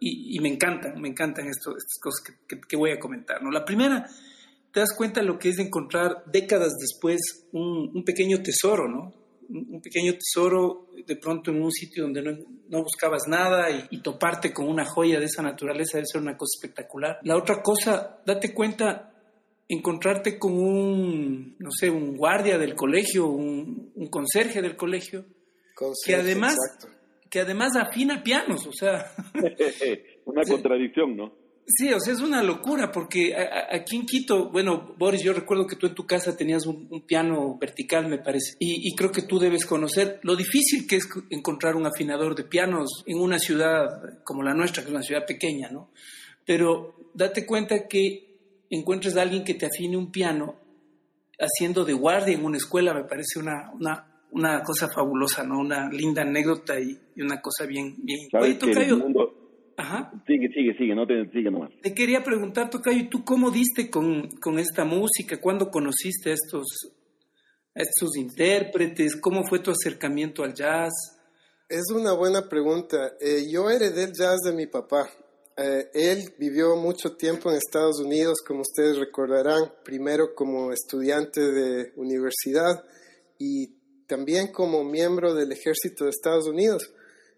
y, 0.00 0.38
me 0.40 0.48
encantan, 0.48 1.00
me 1.00 1.08
encantan 1.08 1.46
estas 1.46 1.74
cosas 2.00 2.34
que, 2.46 2.76
voy 2.76 2.90
a 2.90 2.98
comentar, 2.98 3.42
¿no? 3.42 3.50
La 3.50 3.64
primera, 3.64 4.06
te 4.72 4.80
das 4.80 4.94
cuenta 4.96 5.22
lo 5.22 5.38
que 5.38 5.50
es 5.50 5.58
encontrar 5.58 6.24
décadas 6.26 6.72
después 6.80 7.20
un, 7.52 8.02
pequeño 8.04 8.42
tesoro, 8.42 8.88
¿no? 8.88 9.12
Un, 9.48 9.80
pequeño 9.82 10.14
tesoro 10.14 10.88
de 11.06 11.16
pronto 11.16 11.50
en 11.50 11.62
un 11.62 11.70
sitio 11.70 12.04
donde 12.04 12.22
no, 12.22 12.38
no 12.68 12.82
buscabas 12.82 13.28
nada 13.28 13.70
y, 13.70 13.86
y, 13.90 14.00
toparte 14.00 14.52
con 14.52 14.68
una 14.68 14.86
joya 14.86 15.20
de 15.20 15.26
esa 15.26 15.42
naturaleza 15.42 15.98
debe 15.98 16.06
ser 16.10 16.22
una 16.22 16.36
cosa 16.36 16.56
espectacular. 16.56 17.18
La 17.24 17.36
otra 17.36 17.62
cosa, 17.62 18.20
date 18.24 18.54
cuenta 18.54 19.09
encontrarte 19.70 20.38
con 20.38 20.52
un, 20.52 21.56
no 21.58 21.70
sé, 21.70 21.88
un 21.88 22.16
guardia 22.16 22.58
del 22.58 22.74
colegio, 22.74 23.28
un, 23.28 23.92
un 23.94 24.06
conserje 24.08 24.60
del 24.60 24.76
colegio, 24.76 25.24
que 26.04 26.14
además 26.14 26.56
que 27.30 27.40
además 27.40 27.76
afina 27.76 28.22
pianos, 28.24 28.66
o 28.66 28.72
sea... 28.72 29.12
una 30.24 30.42
contradicción, 30.42 31.16
¿no? 31.16 31.32
Sí, 31.64 31.92
o 31.92 32.00
sea, 32.00 32.14
es 32.14 32.20
una 32.20 32.42
locura, 32.42 32.90
porque 32.90 33.32
aquí 33.70 33.94
en 33.94 34.04
Quito, 34.04 34.50
bueno, 34.50 34.96
Boris, 34.98 35.22
yo 35.22 35.32
recuerdo 35.32 35.68
que 35.68 35.76
tú 35.76 35.86
en 35.86 35.94
tu 35.94 36.04
casa 36.04 36.36
tenías 36.36 36.66
un, 36.66 37.04
piano 37.06 37.56
vertical, 37.60 38.08
me 38.08 38.18
parece, 38.18 38.56
y, 38.58 38.88
y, 38.88 38.96
creo 38.96 39.12
que 39.12 39.22
tú 39.22 39.38
debes 39.38 39.64
conocer 39.64 40.18
lo 40.24 40.34
difícil 40.34 40.88
que 40.88 40.96
es 40.96 41.08
encontrar 41.30 41.76
un 41.76 41.86
afinador 41.86 42.34
de 42.34 42.42
pianos 42.42 43.04
en 43.06 43.20
una 43.20 43.38
ciudad 43.38 43.86
como 44.24 44.42
la 44.42 44.52
nuestra, 44.52 44.82
que 44.82 44.88
es 44.88 44.94
una 44.94 45.04
ciudad 45.04 45.24
pequeña, 45.24 45.68
¿no? 45.70 45.92
Pero 46.44 46.96
date 47.14 47.46
cuenta 47.46 47.86
que 47.86 48.29
encuentres 48.70 49.16
a 49.16 49.22
alguien 49.22 49.44
que 49.44 49.54
te 49.54 49.66
afine 49.66 49.96
un 49.96 50.10
piano 50.10 50.56
haciendo 51.38 51.84
de 51.84 51.92
guardia 51.92 52.34
en 52.34 52.44
una 52.44 52.58
escuela, 52.58 52.94
me 52.94 53.04
parece 53.04 53.38
una, 53.38 53.70
una, 53.72 54.24
una 54.30 54.62
cosa 54.62 54.88
fabulosa, 54.94 55.44
¿no? 55.44 55.58
Una 55.58 55.90
linda 55.90 56.22
anécdota 56.22 56.78
y, 56.78 56.98
una 57.16 57.40
cosa 57.40 57.66
bien... 57.66 57.96
bien... 57.98 58.28
Oye, 58.32 58.54
Tocayo... 58.54 58.98
Ajá. 59.76 60.12
Sigue, 60.26 60.48
sigue, 60.52 60.76
sigue, 60.76 60.94
no 60.94 61.06
te 61.06 61.24
sigue 61.30 61.50
nomás. 61.50 61.70
Te 61.80 61.94
quería 61.94 62.22
preguntar, 62.22 62.68
Tocayo, 62.68 63.08
¿tú 63.08 63.24
cómo 63.24 63.50
diste 63.50 63.88
con, 63.88 64.28
con 64.38 64.58
esta 64.58 64.84
música? 64.84 65.40
¿Cuándo 65.40 65.70
conociste 65.70 66.30
a 66.30 66.34
estos, 66.34 66.66
estos 67.74 68.16
intérpretes? 68.16 69.16
¿Cómo 69.16 69.42
fue 69.44 69.60
tu 69.60 69.70
acercamiento 69.70 70.44
al 70.44 70.52
jazz? 70.52 70.92
Es 71.66 71.90
una 71.94 72.12
buena 72.12 72.46
pregunta. 72.46 73.12
Eh, 73.20 73.46
yo 73.50 73.70
heredé 73.70 74.04
el 74.04 74.12
jazz 74.12 74.40
de 74.44 74.52
mi 74.52 74.66
papá. 74.66 75.08
Eh, 75.62 75.90
él 75.92 76.32
vivió 76.38 76.74
mucho 76.76 77.16
tiempo 77.16 77.50
en 77.50 77.56
Estados 77.56 78.00
Unidos, 78.00 78.38
como 78.46 78.62
ustedes 78.62 78.96
recordarán, 78.96 79.70
primero 79.84 80.34
como 80.34 80.72
estudiante 80.72 81.40
de 81.52 81.92
universidad 81.96 82.82
y 83.38 83.76
también 84.06 84.52
como 84.52 84.82
miembro 84.84 85.34
del 85.34 85.52
ejército 85.52 86.04
de 86.04 86.10
Estados 86.10 86.46
Unidos. 86.46 86.90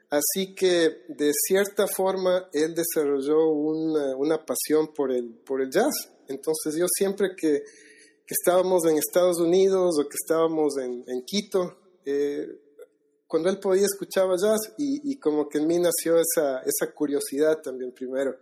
Así 0.08 0.54
que 0.54 1.02
de 1.08 1.32
cierta 1.32 1.88
forma 1.88 2.48
él 2.52 2.76
desarrolló 2.76 3.48
una, 3.48 4.44
pasión 4.44 4.94
por 4.94 5.10
el, 5.10 5.34
por 5.44 5.60
el 5.60 5.70
jazz. 5.70 6.12
Entonces 6.28 6.76
yo 6.78 6.86
siempre 6.88 7.30
que, 7.36 7.62
estábamos 8.28 8.84
en 8.86 8.96
Estados 8.96 9.40
Unidos 9.40 9.98
o 9.98 10.08
que 10.08 10.16
estábamos 10.22 10.78
en, 10.78 11.24
Quito, 11.26 11.76
eh, 12.06 12.46
cuando 13.32 13.48
él 13.48 13.58
podía 13.58 13.86
escuchaba 13.86 14.36
jazz 14.36 14.74
y, 14.76 15.16
como 15.16 15.48
que 15.48 15.56
en 15.56 15.66
mí 15.66 15.78
nació 15.78 16.18
esa, 16.18 16.58
esa 16.66 16.92
curiosidad 16.92 17.62
también 17.62 17.90
primero. 17.92 18.36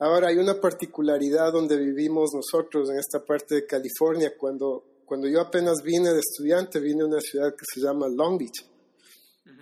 Ahora 0.00 0.30
hay 0.30 0.36
una 0.38 0.60
particularidad 0.60 1.52
donde 1.52 1.76
vivimos 1.76 2.30
nosotros 2.34 2.90
en 2.90 2.98
esta 2.98 3.24
parte 3.24 3.54
de 3.54 3.66
California, 3.66 4.32
cuando, 4.36 5.02
cuando 5.04 5.28
yo 5.28 5.40
apenas 5.40 5.80
vine 5.84 6.12
de 6.12 6.18
estudiante, 6.18 6.80
vine 6.80 7.02
a 7.02 7.06
una 7.06 7.20
ciudad 7.20 7.54
que 7.54 7.64
se 7.72 7.80
llama 7.80 8.08
Long 8.08 8.36
Beach. 8.36 8.66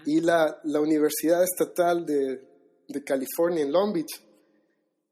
Y 0.07 0.23
la, 0.23 0.59
la 0.65 0.81
Universidad 0.81 1.45
Estatal 1.45 2.07
de, 2.07 2.41
de 2.89 3.05
California 3.05 3.65
en 3.65 3.71
Long 3.71 3.93
Beach 3.93 4.19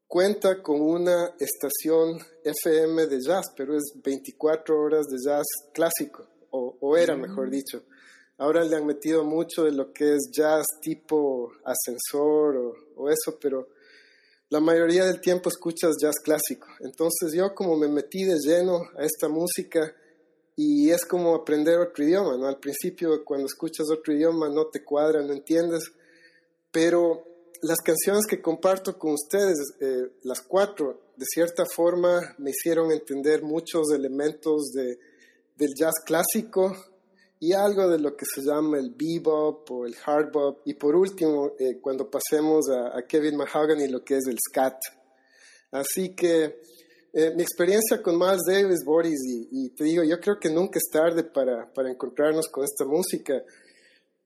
cuenta 0.07 0.63
con 0.63 0.81
una 0.81 1.35
estación 1.39 2.17
FM 2.43 3.05
de 3.05 3.21
jazz, 3.21 3.45
pero 3.55 3.77
es 3.77 3.93
24 4.03 4.81
horas 4.81 5.05
de 5.05 5.17
jazz 5.23 5.45
clásico, 5.75 6.25
o, 6.49 6.97
era, 6.97 7.15
mm. 7.15 7.21
mejor 7.21 7.51
dicho. 7.51 7.83
Ahora 8.39 8.63
le 8.63 8.75
han 8.75 8.85
metido 8.85 9.23
mucho 9.23 9.63
de 9.63 9.71
lo 9.71 9.91
que 9.91 10.15
es 10.15 10.29
jazz 10.31 10.65
tipo 10.79 11.51
ascensor 11.65 12.75
o, 12.95 13.09
eso, 13.09 13.37
pero 13.41 13.69
la 14.49 14.59
mayoría 14.59 15.05
del 15.05 15.19
tiempo 15.19 15.49
escuchas 15.49 15.95
jazz 15.99 16.17
clásico. 16.23 16.67
Entonces 16.81 17.33
yo 17.33 17.55
como 17.55 17.75
me 17.75 17.87
metí 17.87 18.25
de 18.25 18.37
lleno 18.39 18.83
a 18.95 19.03
esta 19.03 19.27
música 19.27 19.91
y 20.55 20.91
es 20.91 21.03
como 21.05 21.33
aprender 21.33 21.79
otro 21.79 22.03
idioma, 22.03 22.37
¿no? 22.37 22.47
Al 22.47 22.59
principio 22.59 23.25
cuando 23.25 23.47
escuchas 23.47 23.87
otro 23.91 24.13
idioma 24.13 24.49
no 24.49 24.67
te 24.67 24.83
cuadra, 24.83 25.23
no 25.23 25.33
entiendes, 25.33 25.91
pero 26.71 27.25
las 27.63 27.79
canciones 27.79 28.27
que 28.27 28.39
comparto 28.39 28.99
con 28.99 29.13
ustedes, 29.13 29.57
eh, 29.79 30.11
las 30.23 30.41
cuatro, 30.41 31.01
de 31.15 31.25
cierta 31.25 31.65
forma 31.65 32.35
me 32.37 32.51
hicieron 32.51 32.91
entender 32.91 33.41
muchos 33.41 33.91
elementos 33.91 34.71
de, 34.73 34.99
del 35.55 35.73
jazz 35.75 35.95
clásico 36.05 36.75
y 37.39 37.53
algo 37.53 37.87
de 37.89 37.99
lo 37.99 38.15
que 38.15 38.25
se 38.25 38.41
llama 38.41 38.79
el 38.79 38.91
bebop 38.91 39.69
o 39.71 39.85
el 39.85 39.95
hard 40.05 40.31
bop. 40.31 40.61
Y 40.65 40.73
por 40.73 40.95
último, 40.95 41.53
eh, 41.59 41.79
cuando 41.79 42.09
pasemos 42.09 42.65
a, 42.69 43.01
Kevin 43.07 43.37
Mahogany, 43.37 43.87
lo 43.87 44.03
que 44.03 44.17
es 44.17 44.27
el 44.27 44.37
scat. 44.39 44.77
Así 45.71 46.15
que 46.15 46.59
eh, 47.13 47.33
mi 47.35 47.43
experiencia 47.43 48.01
con 48.01 48.17
Miles 48.17 48.41
Davis, 48.47 48.83
Boris, 48.83 49.19
y, 49.51 49.69
te 49.69 49.83
digo, 49.83 50.03
yo 50.03 50.19
creo 50.19 50.39
que 50.39 50.49
nunca 50.49 50.79
es 50.79 50.89
tarde 50.91 51.23
para, 51.23 51.71
para 51.73 51.91
encontrarnos 51.91 52.47
con 52.47 52.63
esta 52.63 52.85
música. 52.85 53.43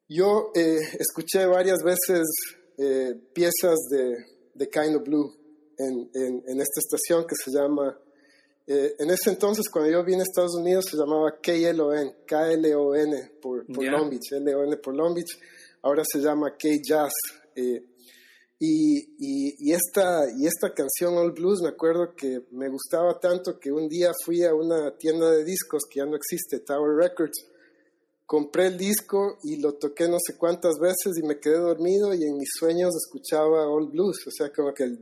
Yo 0.08 0.52
escuché 0.54 1.46
varias 1.46 1.80
veces 1.84 2.28
eh, 2.78 3.14
piezas 3.34 3.78
de, 3.90 4.16
de, 4.56 4.70
Kind 4.70 4.96
of 4.96 5.04
Blue 5.04 5.32
en, 5.78 6.10
en, 6.16 6.62
esta 6.62 6.80
estación 6.80 7.26
que 7.28 7.36
se 7.36 7.52
llama, 7.52 7.96
eh, 8.74 8.96
en 9.00 9.10
ese 9.10 9.32
entonces 9.32 9.66
cuando 9.70 9.92
yo 9.92 10.02
vine 10.02 10.20
a 10.20 10.24
Estados 10.24 10.56
Unidos 10.56 10.86
se 10.90 10.96
llamaba 10.96 11.42
KLON, 11.42 12.16
K-L-O-N 12.26 13.32
por, 13.42 13.66
por 13.66 13.84
Long 13.84 14.10
Beach, 14.10 14.32
L-O-N 14.32 14.78
por 14.78 14.96
Long 14.96 15.14
Beach, 15.14 15.38
ahora 15.82 16.04
se 16.10 16.20
llama 16.20 16.56
K-Jazz. 16.58 17.12
Eh, 17.54 17.84
y, 18.60 18.98
y, 19.20 19.56
y, 19.60 19.74
esta, 19.74 20.24
y 20.38 20.46
esta 20.46 20.74
canción 20.74 21.18
All 21.18 21.34
Blues 21.34 21.62
me 21.62 21.68
acuerdo 21.68 22.16
que 22.16 22.46
me 22.52 22.70
gustaba 22.70 23.20
tanto 23.20 23.60
que 23.60 23.74
un 23.74 23.90
día 23.90 24.12
fui 24.24 24.46
a 24.46 24.54
una 24.54 24.96
tienda 24.98 25.30
de 25.32 25.44
discos 25.44 25.82
que 25.90 26.00
ya 26.00 26.06
no 26.06 26.16
existe, 26.16 26.60
Tower 26.60 26.96
Records, 26.96 27.46
compré 28.32 28.68
el 28.68 28.78
disco 28.78 29.40
y 29.44 29.62
lo 29.62 29.74
toqué 29.74 30.08
no 30.08 30.16
sé 30.18 30.40
cuántas 30.40 30.80
veces 30.80 31.20
y 31.22 31.28
me 31.28 31.36
quedé 31.38 31.58
dormido 31.60 32.16
y 32.16 32.24
en 32.24 32.38
mis 32.40 32.48
sueños 32.58 32.96
escuchaba 32.96 33.68
Old 33.68 33.92
Blues, 33.92 34.26
o 34.26 34.32
sea, 34.32 34.48
como 34.56 34.74
que 34.74 34.84
el 34.86 35.00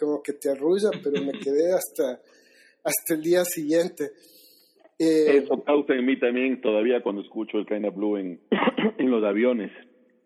como 0.00 0.22
que 0.22 0.32
te 0.32 0.48
arrulla, 0.50 0.88
pero 1.02 1.22
me 1.22 1.32
quedé 1.32 1.72
hasta, 1.76 2.22
hasta 2.82 3.14
el 3.14 3.20
día 3.20 3.44
siguiente. 3.44 4.12
Eh, 4.98 5.42
Eso 5.44 5.62
causa 5.62 5.92
en 5.92 6.06
mí 6.06 6.18
también 6.18 6.62
todavía 6.62 7.02
cuando 7.02 7.20
escucho 7.20 7.58
el 7.58 7.66
Kind 7.66 7.84
of 7.84 7.94
Blue 7.94 8.16
en, 8.16 8.40
en 8.96 9.10
los 9.10 9.22
aviones, 9.22 9.70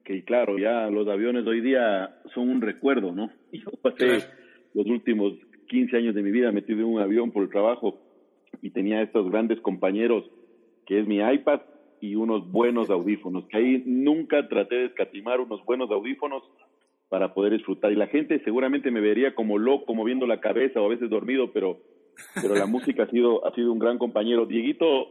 que 0.04 0.22
claro, 0.22 0.60
ya 0.60 0.88
los 0.90 1.08
aviones 1.08 1.44
hoy 1.44 1.60
día 1.60 2.20
son 2.34 2.50
un 2.50 2.60
recuerdo, 2.60 3.10
¿no? 3.10 3.32
Yo 3.50 3.72
pasé 3.82 4.28
los 4.74 4.86
últimos 4.86 5.32
15 5.66 5.96
años 5.96 6.14
de 6.14 6.22
mi 6.22 6.30
vida 6.30 6.52
metido 6.52 6.78
en 6.78 6.84
un 6.84 7.00
avión 7.00 7.32
por 7.32 7.42
el 7.42 7.50
trabajo 7.50 7.98
y 8.62 8.70
tenía 8.70 9.02
estos 9.02 9.28
grandes 9.28 9.60
compañeros 9.60 10.30
que 10.88 10.98
es 10.98 11.06
mi 11.06 11.18
iPad 11.18 11.60
y 12.00 12.14
unos 12.14 12.50
buenos 12.50 12.88
audífonos, 12.88 13.46
que 13.48 13.58
ahí 13.58 13.82
nunca 13.84 14.48
traté 14.48 14.76
de 14.76 14.84
escatimar 14.86 15.38
unos 15.38 15.62
buenos 15.66 15.90
audífonos 15.90 16.42
para 17.10 17.34
poder 17.34 17.52
disfrutar. 17.52 17.92
Y 17.92 17.96
la 17.96 18.06
gente 18.06 18.42
seguramente 18.42 18.90
me 18.90 19.02
vería 19.02 19.34
como 19.34 19.58
loco, 19.58 19.94
moviendo 19.94 20.26
la 20.26 20.40
cabeza 20.40 20.80
o 20.80 20.86
a 20.86 20.88
veces 20.88 21.10
dormido, 21.10 21.52
pero, 21.52 21.76
pero 22.40 22.54
la 22.54 22.64
música 22.64 23.02
ha 23.02 23.10
sido, 23.10 23.46
ha 23.46 23.54
sido 23.54 23.70
un 23.70 23.78
gran 23.78 23.98
compañero. 23.98 24.46
Dieguito, 24.46 25.08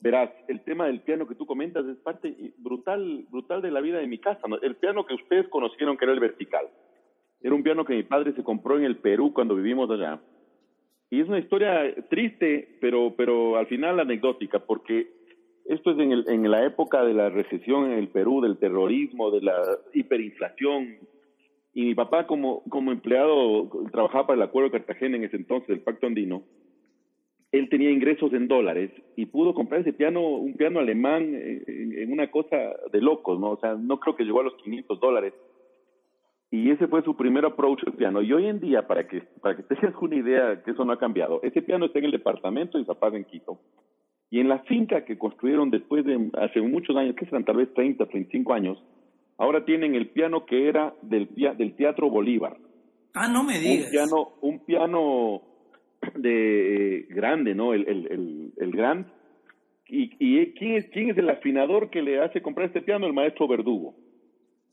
verás, 0.00 0.30
el 0.48 0.62
tema 0.62 0.86
del 0.86 1.02
piano 1.02 1.28
que 1.28 1.34
tú 1.34 1.44
comentas 1.44 1.84
es 1.84 1.98
parte 1.98 2.34
brutal, 2.56 3.26
brutal 3.30 3.60
de 3.60 3.70
la 3.70 3.82
vida 3.82 3.98
de 3.98 4.06
mi 4.06 4.18
casa. 4.18 4.40
El 4.62 4.76
piano 4.76 5.04
que 5.04 5.14
ustedes 5.14 5.48
conocieron 5.48 5.98
que 5.98 6.06
era 6.06 6.14
el 6.14 6.20
vertical. 6.20 6.66
Era 7.42 7.54
un 7.54 7.62
piano 7.62 7.84
que 7.84 7.94
mi 7.94 8.04
padre 8.04 8.32
se 8.32 8.42
compró 8.42 8.78
en 8.78 8.84
el 8.84 8.96
Perú 8.96 9.34
cuando 9.34 9.54
vivimos 9.54 9.90
allá 9.90 10.18
y 11.10 11.20
es 11.20 11.28
una 11.28 11.40
historia 11.40 11.92
triste, 12.08 12.76
pero, 12.80 13.14
pero 13.16 13.56
al 13.56 13.66
final 13.66 13.98
anecdótica, 13.98 14.60
porque 14.60 15.08
esto 15.64 15.90
es 15.90 15.98
en, 15.98 16.12
el, 16.12 16.24
en 16.28 16.48
la 16.48 16.64
época 16.64 17.04
de 17.04 17.14
la 17.14 17.28
recesión 17.30 17.86
en 17.86 17.98
el 17.98 18.08
Perú, 18.08 18.40
del 18.40 18.58
terrorismo, 18.58 19.32
de 19.32 19.40
la 19.40 19.60
hiperinflación. 19.92 20.98
Y 21.74 21.84
mi 21.84 21.94
papá, 21.96 22.28
como, 22.28 22.62
como 22.68 22.92
empleado, 22.92 23.68
trabajaba 23.90 24.28
para 24.28 24.36
el 24.36 24.42
Acuerdo 24.42 24.70
de 24.70 24.78
Cartagena 24.78 25.16
en 25.16 25.24
ese 25.24 25.36
entonces, 25.36 25.70
el 25.70 25.80
Pacto 25.80 26.06
Andino. 26.06 26.44
Él 27.50 27.68
tenía 27.68 27.90
ingresos 27.90 28.32
en 28.32 28.46
dólares 28.46 28.92
y 29.16 29.26
pudo 29.26 29.52
comprar 29.52 29.80
ese 29.80 29.92
piano, 29.92 30.20
un 30.20 30.54
piano 30.54 30.78
alemán, 30.78 31.34
en, 31.34 31.98
en 31.98 32.12
una 32.12 32.30
cosa 32.30 32.56
de 32.92 33.00
locos, 33.00 33.40
¿no? 33.40 33.50
O 33.50 33.60
sea, 33.60 33.74
no 33.74 33.98
creo 33.98 34.14
que 34.14 34.22
llegó 34.22 34.40
a 34.40 34.44
los 34.44 34.54
500 34.62 35.00
dólares 35.00 35.34
y 36.52 36.70
ese 36.70 36.88
fue 36.88 37.02
su 37.02 37.16
primer 37.16 37.44
approach 37.44 37.80
al 37.86 37.92
piano. 37.92 38.22
Y 38.22 38.32
hoy 38.32 38.46
en 38.46 38.58
día, 38.58 38.86
para 38.86 39.06
que, 39.06 39.22
para 39.40 39.56
que 39.56 39.62
tengas 39.62 39.94
una 40.00 40.16
idea 40.16 40.62
que 40.64 40.72
eso 40.72 40.84
no 40.84 40.92
ha 40.92 40.98
cambiado, 40.98 41.40
ese 41.42 41.62
piano 41.62 41.86
está 41.86 42.00
en 42.00 42.06
el 42.06 42.10
departamento 42.10 42.76
de 42.76 42.84
papás 42.84 43.14
en 43.14 43.24
Quito. 43.24 43.60
Y 44.30 44.40
en 44.40 44.48
la 44.48 44.58
finca 44.60 45.04
que 45.04 45.18
construyeron 45.18 45.70
después 45.70 46.04
de 46.04 46.30
hace 46.38 46.60
muchos 46.60 46.96
años, 46.96 47.14
que 47.14 47.24
serán 47.26 47.44
tal 47.44 47.56
vez 47.56 47.72
30, 47.74 48.04
35 48.04 48.52
años, 48.52 48.82
ahora 49.38 49.64
tienen 49.64 49.94
el 49.94 50.08
piano 50.08 50.44
que 50.44 50.68
era 50.68 50.92
del, 51.02 51.28
del 51.34 51.76
Teatro 51.76 52.10
Bolívar. 52.10 52.56
Ah, 53.14 53.28
no 53.28 53.44
me 53.44 53.58
digas. 53.58 53.86
Un 53.86 53.90
piano, 53.90 54.28
un 54.40 54.58
piano 54.64 55.42
de 56.16 57.06
grande, 57.10 57.54
¿no? 57.54 57.74
El, 57.74 57.88
el, 57.88 58.06
el, 58.10 58.52
el 58.56 58.70
Grand. 58.72 59.06
¿Y, 59.86 60.12
y 60.18 60.52
quién, 60.54 60.76
es, 60.76 60.88
quién 60.90 61.10
es 61.10 61.18
el 61.18 61.30
afinador 61.30 61.90
que 61.90 62.02
le 62.02 62.20
hace 62.20 62.42
comprar 62.42 62.68
este 62.68 62.82
piano? 62.82 63.06
El 63.06 63.12
maestro 63.12 63.48
Verdugo 63.48 63.94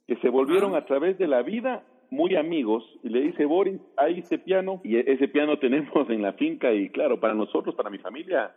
que 0.08 0.16
se 0.18 0.30
volvieron 0.30 0.74
a 0.76 0.86
través 0.86 1.18
de 1.18 1.28
la 1.28 1.44
vida 1.44 1.84
muy 2.10 2.36
amigos 2.38 2.84
y 3.04 3.10
le 3.10 3.22
dice 3.22 3.46
Boris, 3.46 3.80
hay 3.98 4.20
ese 4.20 4.40
piano 4.40 4.80
y 4.84 4.96
e-, 4.96 5.12
ese 5.12 5.28
piano 5.28 5.60
tenemos 5.60 6.10
en 6.10 6.22
la 6.22 6.34
finca 6.34 6.74
y 6.74 6.90
claro, 6.90 7.20
para 7.20 7.34
nosotros, 7.34 7.76
para 7.76 7.90
mi 7.90 8.00
familia, 8.00 8.56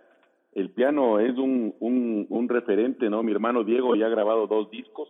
el 0.52 0.71
piano 0.71 1.19
es 1.19 1.37
un, 1.37 1.75
un, 1.80 2.26
un 2.28 2.49
referente, 2.49 3.11
¿no? 3.11 3.23
Mi 3.23 3.33
hermano 3.33 3.64
Diego 3.64 3.95
ya 3.97 4.07
ha 4.07 4.11
grabado 4.11 4.47
dos 4.47 4.71
discos, 4.71 5.09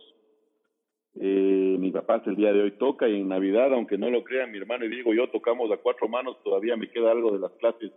eh, 1.19 1.75
mi 1.79 1.91
papá 1.91 2.15
hasta 2.15 2.31
el 2.31 2.35
día 2.35 2.53
de 2.53 2.61
hoy 2.61 2.71
toca 2.77 3.07
y 3.07 3.19
en 3.19 3.27
Navidad, 3.27 3.73
aunque 3.73 3.97
no 3.97 4.09
lo 4.09 4.23
crean, 4.23 4.51
mi 4.51 4.57
hermano 4.57 4.85
y 4.85 4.89
Diego 4.89 5.13
y 5.13 5.17
yo 5.17 5.29
tocamos 5.29 5.71
a 5.71 5.77
cuatro 5.77 6.07
manos, 6.07 6.37
todavía 6.43 6.75
me 6.75 6.89
queda 6.89 7.11
algo 7.11 7.31
de 7.31 7.39
las 7.39 7.51
clases 7.53 7.91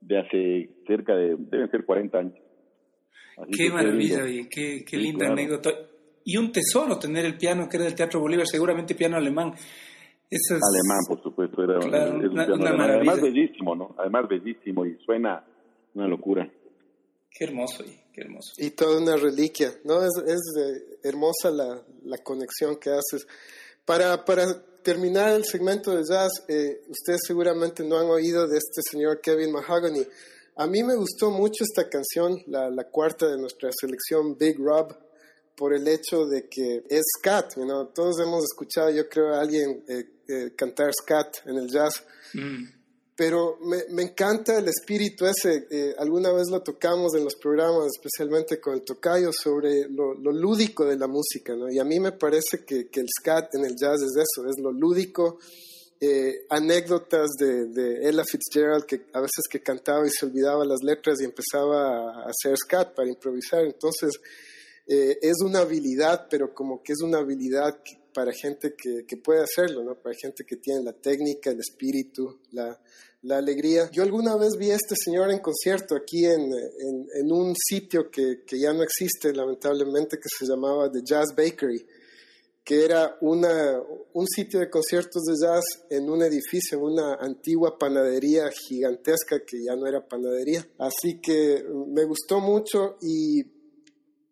de 0.00 0.18
hace 0.18 0.70
cerca 0.86 1.16
de, 1.16 1.36
deben 1.38 1.70
ser 1.70 1.84
40 1.84 2.18
años. 2.18 2.34
qué 3.56 3.70
maravilla, 3.70 4.24
qué, 4.50 4.84
qué 4.84 4.96
linda 4.96 5.28
anécdota 5.28 5.70
y 6.26 6.36
un 6.36 6.50
tesoro 6.50 6.98
tener 6.98 7.24
el 7.24 7.38
piano 7.38 7.68
que 7.68 7.76
era 7.76 7.84
del 7.86 7.94
Teatro 7.94 8.20
Bolívar, 8.20 8.46
seguramente 8.48 8.96
piano 8.96 9.16
alemán. 9.16 9.54
Alemán, 10.50 10.98
por 11.06 11.22
supuesto, 11.22 11.62
era 11.62 11.78
un 11.78 11.88
piano 11.88 12.84
Además 12.84 13.20
bellísimo, 13.22 13.76
¿no? 13.76 13.94
Además 13.96 14.28
bellísimo 14.28 14.84
y 14.84 14.98
suena 15.06 15.44
una 15.94 16.08
locura. 16.08 16.50
Qué 17.30 17.44
hermoso, 17.44 17.84
qué 18.12 18.22
hermoso. 18.22 18.54
Y 18.58 18.70
toda 18.70 19.00
una 19.00 19.16
reliquia, 19.16 19.72
¿no? 19.84 20.02
Es, 20.02 20.10
es 20.26 20.98
hermosa 21.04 21.50
la, 21.52 21.80
la, 22.04 22.18
conexión 22.18 22.76
que 22.80 22.90
haces. 22.90 23.24
Para, 23.84 24.24
para 24.24 24.46
terminar 24.82 25.32
el 25.32 25.44
segmento 25.44 25.92
de 25.92 26.02
jazz, 26.02 26.44
eh, 26.48 26.80
ustedes 26.88 27.20
seguramente 27.24 27.84
no 27.84 27.98
han 27.98 28.06
oído 28.06 28.48
de 28.48 28.58
este 28.58 28.82
señor 28.82 29.20
Kevin 29.20 29.52
Mahogany. 29.52 30.02
A 30.56 30.66
mí 30.66 30.82
me 30.82 30.96
gustó 30.96 31.30
mucho 31.30 31.62
esta 31.62 31.88
canción, 31.88 32.36
la, 32.48 32.68
la 32.68 32.84
cuarta 32.90 33.28
de 33.28 33.38
nuestra 33.38 33.70
selección, 33.70 34.36
Big 34.36 34.58
Rob 34.58 35.05
por 35.56 35.74
el 35.74 35.88
hecho 35.88 36.26
de 36.26 36.48
que 36.48 36.84
es 36.88 37.02
scat, 37.18 37.56
you 37.56 37.64
todos 37.94 38.20
hemos 38.20 38.44
escuchado, 38.44 38.90
yo 38.90 39.08
creo, 39.08 39.34
a 39.34 39.40
alguien 39.40 39.82
eh, 39.88 40.04
eh, 40.28 40.52
cantar 40.54 40.92
scat 40.92 41.38
en 41.46 41.56
el 41.56 41.68
jazz, 41.68 42.04
mm. 42.34 42.64
pero 43.16 43.58
me, 43.62 43.84
me, 43.90 44.02
encanta 44.02 44.58
el 44.58 44.68
espíritu 44.68 45.24
ese, 45.24 45.66
eh, 45.70 45.94
alguna 45.98 46.30
vez 46.32 46.48
lo 46.50 46.62
tocamos 46.62 47.14
en 47.14 47.24
los 47.24 47.36
programas, 47.36 47.86
especialmente 47.86 48.60
con 48.60 48.74
el 48.74 48.82
tocayo, 48.82 49.30
sobre 49.32 49.88
lo, 49.88 50.14
lúdico 50.14 50.84
de 50.84 50.98
la 50.98 51.06
música, 51.06 51.56
¿no? 51.56 51.70
y 51.72 51.78
a 51.78 51.84
mí 51.84 51.98
me 52.00 52.12
parece 52.12 52.64
que, 52.66 52.88
que, 52.88 53.00
el 53.00 53.06
scat 53.08 53.54
en 53.54 53.64
el 53.64 53.76
jazz 53.76 54.02
es 54.02 54.12
eso, 54.14 54.46
es 54.46 54.60
lo 54.62 54.72
lúdico, 54.72 55.38
anécdotas 56.50 57.30
de, 57.38 57.68
de, 57.68 58.06
Ella 58.06 58.22
Fitzgerald 58.22 58.84
que 58.84 59.06
a 59.14 59.20
veces 59.20 59.48
que 59.50 59.62
cantaba 59.62 60.06
y 60.06 60.10
se 60.10 60.26
olvidaba 60.26 60.62
las 60.66 60.82
letras 60.82 61.18
y 61.22 61.24
empezaba 61.24 62.10
a 62.10 62.28
hacer 62.28 62.54
scat 62.58 62.94
para 62.94 63.08
improvisar, 63.08 63.64
entonces 63.64 64.20
eh, 64.86 65.18
es 65.20 65.36
una 65.42 65.60
habilidad, 65.60 66.28
pero 66.30 66.54
como 66.54 66.82
que 66.82 66.92
es 66.92 67.00
una 67.02 67.18
habilidad 67.18 67.78
para 68.14 68.32
gente 68.32 68.74
que, 68.74 69.04
que, 69.06 69.16
puede 69.16 69.42
hacerlo, 69.42 69.82
¿no? 69.82 69.94
Para 69.96 70.14
gente 70.14 70.44
que 70.44 70.56
tiene 70.56 70.82
la 70.82 70.92
técnica, 70.92 71.50
el 71.50 71.60
espíritu, 71.60 72.40
la, 72.52 72.80
la 73.22 73.38
alegría. 73.38 73.90
Yo 73.90 74.02
alguna 74.02 74.36
vez 74.36 74.56
vi 74.56 74.70
a 74.70 74.76
este 74.76 74.94
señor 74.96 75.30
en 75.30 75.40
concierto 75.40 75.96
aquí 75.96 76.24
en, 76.24 76.42
en, 76.52 77.08
en 77.14 77.32
un 77.32 77.54
sitio 77.56 78.10
que, 78.10 78.42
que, 78.46 78.58
ya 78.58 78.72
no 78.72 78.82
existe, 78.82 79.32
lamentablemente, 79.32 80.16
que 80.16 80.28
se 80.28 80.46
llamaba 80.46 80.90
The 80.90 81.02
Jazz 81.04 81.34
Bakery, 81.36 81.84
que 82.64 82.84
era 82.84 83.16
una, 83.20 83.80
un 84.12 84.26
sitio 84.26 84.60
de 84.60 84.70
conciertos 84.70 85.22
de 85.22 85.34
jazz 85.40 85.64
en 85.88 86.08
un 86.10 86.22
edificio, 86.22 86.78
en 86.78 86.84
una 86.84 87.14
antigua 87.14 87.78
panadería 87.78 88.50
gigantesca 88.50 89.44
que 89.44 89.62
ya 89.62 89.76
no 89.76 89.86
era 89.86 90.06
panadería. 90.06 90.66
Así 90.78 91.20
que 91.20 91.64
me 91.88 92.04
gustó 92.04 92.40
mucho 92.40 92.98
y 93.00 93.55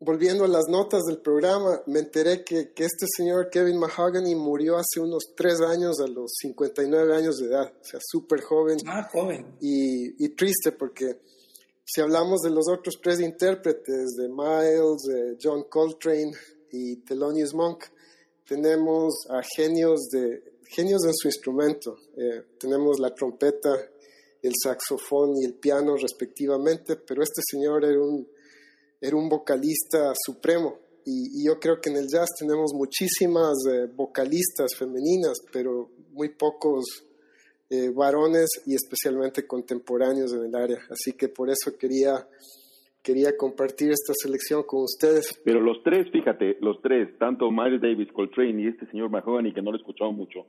volviendo 0.04 0.44
a 0.44 0.48
las 0.48 0.68
notas 0.68 1.02
del 1.04 1.18
programa, 1.18 1.82
me 1.86 2.00
enteré 2.00 2.44
que, 2.44 2.72
que, 2.72 2.84
este 2.84 3.06
señor 3.16 3.48
Kevin 3.50 3.78
Mahogany 3.78 4.34
murió 4.34 4.76
hace 4.76 5.00
unos 5.00 5.32
tres 5.34 5.60
años, 5.60 5.98
a 6.00 6.06
los 6.06 6.32
59 6.36 7.16
años 7.16 7.38
de 7.38 7.46
edad, 7.46 7.72
o 7.80 7.84
sea, 7.84 8.00
súper 8.02 8.42
joven. 8.42 8.78
Ah, 8.86 9.08
joven. 9.10 9.56
Y, 9.60 10.24
y, 10.24 10.28
triste 10.30 10.72
porque 10.72 11.20
si 11.84 12.00
hablamos 12.00 12.42
de 12.42 12.50
los 12.50 12.68
otros 12.68 12.96
tres 13.02 13.20
intérpretes, 13.20 14.14
de 14.16 14.28
Miles, 14.28 15.02
de 15.02 15.38
John 15.42 15.64
Coltrane 15.64 16.32
y 16.70 16.96
Thelonious 16.96 17.54
Monk, 17.54 17.84
tenemos 18.46 19.26
a 19.30 19.42
genios, 19.56 20.08
de, 20.10 20.58
genios 20.68 21.04
en 21.04 21.14
su 21.14 21.28
instrumento. 21.28 21.96
Eh, 22.16 22.42
tenemos 22.58 22.98
la 22.98 23.14
trompeta, 23.14 23.74
el 24.42 24.52
saxofón 24.62 25.38
y 25.38 25.44
el 25.44 25.54
piano 25.54 25.96
respectivamente, 25.96 26.96
pero 26.96 27.22
este 27.22 27.40
señor 27.50 27.84
era 27.84 28.00
un 28.00 28.28
era 29.00 29.16
un 29.16 29.28
vocalista 29.28 30.12
supremo. 30.14 30.78
Y, 31.06 31.46
yo 31.46 31.58
creo 31.60 31.80
que 31.80 31.90
en 31.90 31.96
el 31.96 32.08
jazz 32.08 32.30
tenemos 32.38 32.72
muchísimas 32.74 33.52
eh, 33.70 33.86
vocalistas 33.94 34.74
femeninas, 34.78 35.34
pero 35.52 35.90
muy 36.12 36.30
pocos 36.30 37.04
eh, 37.70 37.90
varones 37.94 38.62
y 38.66 38.74
especialmente 38.74 39.46
contemporáneos 39.46 40.32
en 40.32 40.46
el 40.46 40.54
área. 40.54 40.78
Así 40.90 41.12
que 41.16 41.28
por 41.28 41.50
eso 41.50 41.76
quería, 41.78 42.26
quería 43.02 43.36
compartir 43.36 43.90
esta 43.90 44.12
selección 44.14 44.62
con 44.64 44.84
ustedes. 44.84 45.40
Pero 45.44 45.60
los 45.60 45.82
tres, 45.82 46.10
fíjate, 46.10 46.58
los 46.60 46.80
tres, 46.82 47.18
tanto 47.18 47.50
Miles 47.50 47.80
Davis, 47.80 48.12
Coltrane 48.12 48.62
y 48.62 48.68
este 48.68 48.86
señor 48.90 49.10
Mahoney, 49.10 49.52
que 49.52 49.60
no 49.60 49.72
lo 49.72 49.78
he 49.78 50.12
mucho, 50.12 50.46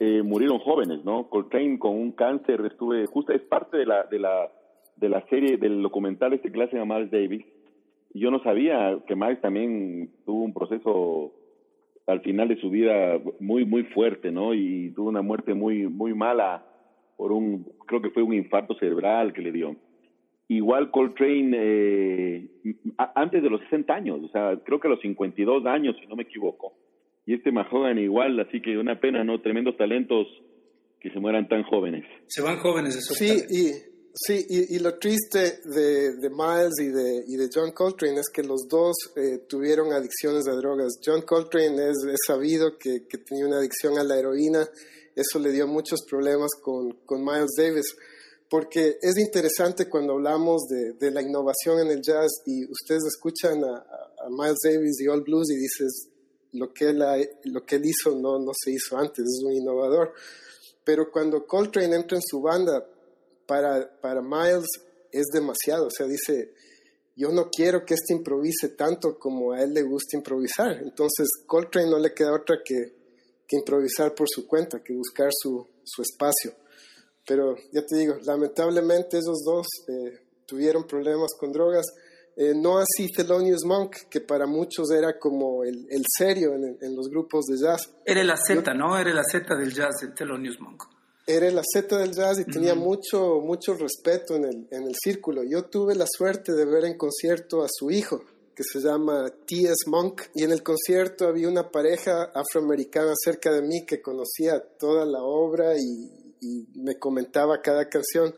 eh, 0.00 0.22
murieron 0.22 0.58
jóvenes, 0.58 1.04
¿no? 1.04 1.28
Coltrane 1.28 1.78
con 1.78 1.92
un 1.92 2.12
cáncer, 2.12 2.60
estuve, 2.66 3.06
justo 3.06 3.32
es 3.32 3.42
parte 3.42 3.76
de 3.76 3.86
la, 3.86 4.04
de 4.04 4.18
la, 4.18 4.50
de 4.96 5.08
la 5.08 5.26
serie, 5.28 5.56
del 5.56 5.82
documental 5.82 6.32
este 6.32 6.50
clase 6.50 6.76
de 6.76 6.84
Miles 6.84 7.10
Davis, 7.10 7.44
yo 8.14 8.30
no 8.30 8.42
sabía 8.42 8.98
que 9.06 9.16
Miles 9.16 9.40
también 9.40 10.10
tuvo 10.24 10.44
un 10.44 10.54
proceso 10.54 11.32
al 12.06 12.20
final 12.20 12.48
de 12.48 12.60
su 12.60 12.70
vida 12.70 13.18
muy 13.40 13.64
muy 13.64 13.84
fuerte, 13.84 14.30
¿no? 14.30 14.54
Y 14.54 14.92
tuvo 14.94 15.08
una 15.08 15.22
muerte 15.22 15.54
muy 15.54 15.88
muy 15.88 16.14
mala 16.14 16.64
por 17.16 17.32
un 17.32 17.66
creo 17.86 18.00
que 18.00 18.10
fue 18.10 18.22
un 18.22 18.34
infarto 18.34 18.74
cerebral 18.74 19.32
que 19.32 19.42
le 19.42 19.52
dio. 19.52 19.76
Igual 20.48 20.90
Coltrane 20.90 21.56
eh, 21.58 22.48
antes 23.14 23.42
de 23.42 23.50
los 23.50 23.60
60 23.62 23.92
años, 23.92 24.20
o 24.22 24.28
sea, 24.28 24.60
creo 24.64 24.78
que 24.78 24.88
a 24.88 24.90
los 24.90 25.00
52 25.00 25.64
años 25.66 25.96
si 26.00 26.06
no 26.06 26.16
me 26.16 26.22
equivoco. 26.24 26.74
Y 27.26 27.34
este 27.34 27.50
joven 27.70 27.98
igual, 27.98 28.38
así 28.40 28.60
que 28.60 28.76
una 28.76 29.00
pena, 29.00 29.24
¿no? 29.24 29.40
Tremendos 29.40 29.76
talentos 29.78 30.26
que 31.00 31.10
se 31.10 31.18
mueran 31.18 31.48
tan 31.48 31.62
jóvenes. 31.64 32.04
Se 32.26 32.42
van 32.42 32.58
jóvenes 32.58 32.96
esos 32.96 33.16
Sí, 33.16 33.30
y 33.50 33.93
Sí, 34.16 34.46
y, 34.48 34.78
lo 34.78 34.96
triste 34.96 35.60
de, 35.64 36.12
de 36.12 36.30
Miles 36.30 36.74
y 36.78 36.86
de, 36.86 37.24
y 37.26 37.36
de, 37.36 37.50
John 37.52 37.72
Coltrane 37.72 38.20
es 38.20 38.28
que 38.32 38.44
los 38.44 38.68
dos 38.68 38.94
eh, 39.16 39.38
tuvieron 39.48 39.92
adicciones 39.92 40.46
a 40.46 40.52
drogas. 40.52 41.00
John 41.04 41.22
Coltrane 41.22 41.90
es, 41.90 41.96
sabido 42.24 42.78
que, 42.78 43.08
que, 43.08 43.18
tenía 43.18 43.44
una 43.44 43.58
adicción 43.58 43.98
a 43.98 44.04
la 44.04 44.16
heroína, 44.16 44.70
eso 45.16 45.40
le 45.40 45.50
dio 45.50 45.66
muchos 45.66 46.02
problemas 46.08 46.52
con, 46.62 46.92
con 47.04 47.24
Miles 47.24 47.50
Davis, 47.58 47.96
porque 48.48 48.98
es 49.02 49.18
interesante 49.18 49.88
cuando 49.88 50.12
hablamos 50.12 50.62
de, 50.68 50.92
de, 50.92 51.10
la 51.10 51.20
innovación 51.20 51.80
en 51.80 51.90
el 51.90 52.00
jazz 52.00 52.30
y 52.46 52.70
ustedes 52.70 53.02
escuchan 53.06 53.64
a, 53.64 53.78
a 54.24 54.30
Miles 54.30 54.58
Davis 54.62 55.00
y 55.00 55.08
All 55.08 55.22
Blues 55.22 55.50
y 55.50 55.56
dices, 55.56 56.08
lo 56.52 56.72
que, 56.72 56.90
él 56.90 57.02
lo 57.44 57.64
que 57.64 57.76
él 57.76 57.86
hizo 57.86 58.14
no, 58.14 58.38
no 58.38 58.52
se 58.54 58.70
hizo 58.70 58.96
antes, 58.96 59.24
es 59.24 59.42
un 59.44 59.52
innovador. 59.54 60.12
Pero 60.84 61.10
cuando 61.10 61.46
Coltrane 61.46 61.96
entra 61.96 62.16
en 62.16 62.22
su 62.22 62.40
banda, 62.40 62.86
para, 63.46 64.00
para 64.00 64.22
Miles 64.22 64.66
es 65.10 65.26
demasiado. 65.32 65.86
O 65.86 65.90
sea, 65.90 66.06
dice, 66.06 66.54
yo 67.16 67.30
no 67.30 67.48
quiero 67.48 67.84
que 67.84 67.94
este 67.94 68.12
improvise 68.12 68.70
tanto 68.70 69.18
como 69.18 69.52
a 69.52 69.62
él 69.62 69.72
le 69.72 69.82
gusta 69.82 70.16
improvisar. 70.16 70.82
Entonces, 70.82 71.28
Coltrane 71.46 71.90
no 71.90 71.98
le 71.98 72.12
queda 72.12 72.34
otra 72.34 72.56
que, 72.64 72.74
que 73.46 73.56
improvisar 73.56 74.14
por 74.14 74.28
su 74.28 74.46
cuenta, 74.46 74.82
que 74.82 74.94
buscar 74.94 75.28
su, 75.30 75.66
su, 75.84 76.02
espacio. 76.02 76.52
Pero 77.26 77.56
ya 77.72 77.84
te 77.86 77.96
digo, 77.96 78.16
lamentablemente 78.24 79.18
esos 79.18 79.42
dos 79.44 79.66
eh, 79.88 80.20
tuvieron 80.46 80.86
problemas 80.86 81.30
con 81.38 81.52
drogas. 81.52 81.86
Eh, 82.36 82.52
no 82.56 82.78
así 82.78 83.12
Thelonious 83.12 83.64
Monk, 83.64 83.94
que 84.10 84.20
para 84.20 84.46
muchos 84.46 84.90
era 84.90 85.16
como 85.20 85.62
el, 85.62 85.86
el 85.88 86.02
serio 86.18 86.54
en, 86.54 86.76
en, 86.80 86.96
los 86.96 87.08
grupos 87.08 87.44
de 87.44 87.56
jazz. 87.58 87.92
Era 88.04 88.24
la 88.24 88.36
Z, 88.36 88.74
¿no? 88.74 88.98
Era 88.98 89.14
la 89.14 89.22
Z 89.22 89.54
del 89.54 89.72
jazz, 89.72 90.02
el 90.02 90.14
Thelonious 90.14 90.58
Monk 90.58 90.93
era 91.26 91.50
la 91.50 91.62
Z 91.64 91.96
del 91.96 92.12
jazz 92.12 92.38
y 92.38 92.44
tenía 92.44 92.74
mucho, 92.74 93.40
mucho 93.40 93.74
respeto 93.74 94.36
en 94.36 94.44
el, 94.44 94.68
en 94.70 94.82
el 94.84 94.94
círculo. 95.02 95.42
Yo 95.42 95.64
tuve 95.64 95.94
la 95.94 96.06
suerte 96.06 96.52
de 96.52 96.64
ver 96.64 96.84
en 96.84 96.98
concierto 96.98 97.62
a 97.62 97.68
su 97.70 97.90
hijo, 97.90 98.22
que 98.54 98.62
se 98.62 98.80
llama 98.80 99.32
T.S. 99.46 99.88
Monk, 99.88 100.22
y 100.34 100.44
en 100.44 100.52
el 100.52 100.62
concierto 100.62 101.26
había 101.26 101.48
una 101.48 101.70
pareja 101.70 102.30
afroamericana 102.34 103.14
cerca 103.16 103.52
de 103.52 103.62
mí 103.62 103.84
que 103.86 104.02
conocía 104.02 104.60
toda 104.78 105.04
la 105.06 105.22
obra 105.22 105.76
y, 105.76 106.24
y 106.40 106.66
me 106.74 106.98
comentaba 106.98 107.60
cada 107.62 107.88
canción. 107.88 108.34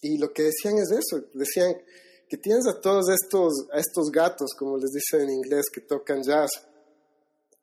Y 0.00 0.18
lo 0.18 0.32
que 0.32 0.44
decían 0.44 0.76
es 0.78 0.90
eso, 0.90 1.24
decían 1.32 1.74
que 2.28 2.36
tienes 2.36 2.66
a 2.66 2.80
todos 2.80 3.08
estos, 3.08 3.66
a 3.72 3.78
estos 3.78 4.10
gatos, 4.10 4.50
como 4.58 4.76
les 4.76 4.90
dicen 4.90 5.22
en 5.22 5.36
inglés, 5.36 5.64
que 5.72 5.80
tocan 5.80 6.22
jazz, 6.22 6.50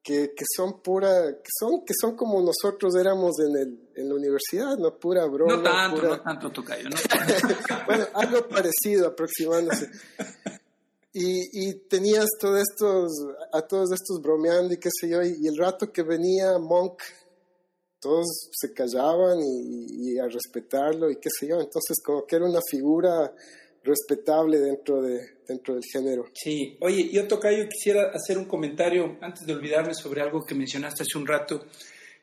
que, 0.03 0.33
que, 0.35 0.45
son 0.55 0.81
pura, 0.81 1.37
que 1.41 1.49
son, 1.59 1.85
que 1.85 1.93
son 1.99 2.15
como 2.15 2.41
nosotros 2.41 2.95
éramos 2.95 3.39
en, 3.39 3.55
el, 3.55 3.80
en 4.01 4.09
la 4.09 4.15
universidad, 4.15 4.77
¿no? 4.77 4.97
Pura 4.97 5.25
broma. 5.25 5.55
No 5.55 5.63
tanto, 5.63 5.95
pura... 5.95 6.09
no 6.09 6.21
tanto, 6.21 6.51
Tocayo, 6.51 6.89
¿no? 6.89 6.95
bueno, 7.87 8.05
algo 8.13 8.47
parecido 8.47 9.07
aproximándose. 9.07 9.89
Y, 11.13 11.67
y, 11.69 11.73
tenías 11.89 12.27
todos 12.39 12.61
estos, 12.61 13.11
a 13.51 13.61
todos 13.61 13.91
estos 13.91 14.21
bromeando 14.21 14.73
y 14.73 14.77
qué 14.77 14.89
sé 14.91 15.09
yo, 15.09 15.21
y, 15.21 15.35
y 15.41 15.47
el 15.47 15.57
rato 15.57 15.91
que 15.91 16.03
venía 16.03 16.57
Monk, 16.57 17.01
todos 17.99 18.49
se 18.51 18.73
callaban 18.73 19.39
y, 19.39 20.13
y, 20.13 20.19
a 20.19 20.27
respetarlo 20.27 21.11
y 21.11 21.17
qué 21.17 21.29
sé 21.29 21.47
yo, 21.47 21.55
entonces 21.55 22.01
como 22.03 22.25
que 22.25 22.37
era 22.37 22.45
una 22.45 22.61
figura 22.69 23.33
respetable 23.83 24.59
dentro, 24.59 25.01
de, 25.01 25.41
dentro 25.47 25.73
del 25.73 25.83
género. 25.83 26.25
Sí, 26.33 26.77
oye, 26.81 27.09
yo 27.11 27.27
Tocayo 27.27 27.67
quisiera 27.67 28.11
hacer 28.13 28.37
un 28.37 28.45
comentario 28.45 29.17
antes 29.21 29.45
de 29.45 29.53
olvidarme 29.53 29.93
sobre 29.93 30.21
algo 30.21 30.45
que 30.45 30.55
mencionaste 30.55 31.03
hace 31.03 31.17
un 31.17 31.27
rato 31.27 31.65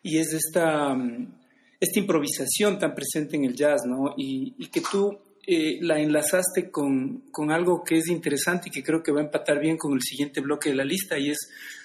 y 0.03 0.19
es 0.19 0.33
esta, 0.33 0.95
mm, 0.95 1.38
esta 1.81 2.01
improvisación 2.01 2.79
tan 2.79 2.95
presente 2.95 3.37
en 3.37 3.45
el 3.45 3.55
jazz, 3.55 3.83
¿no? 3.87 4.15
Y, 4.17 4.67
que 4.69 4.81
tú 4.81 5.19
eh, 5.47 5.79
la 5.81 6.01
enlazaste 6.01 6.71
con, 6.71 7.25
con, 7.31 7.51
algo 7.51 7.83
que 7.85 7.99
es 7.99 8.09
interesante 8.09 8.69
y 8.69 8.73
que 8.73 8.83
creo 8.83 9.03
que 9.03 9.13
va 9.13 9.21
a 9.21 9.25
empatar 9.25 9.61
bien 9.61 9.77
con 9.77 9.93
el 9.93 10.03
siguiente 10.03 10.41
bloque 10.41 10.71
de 10.71 10.77
la 10.77 10.85
lista 10.85 11.19
y 11.19 11.31
es, 11.31 11.39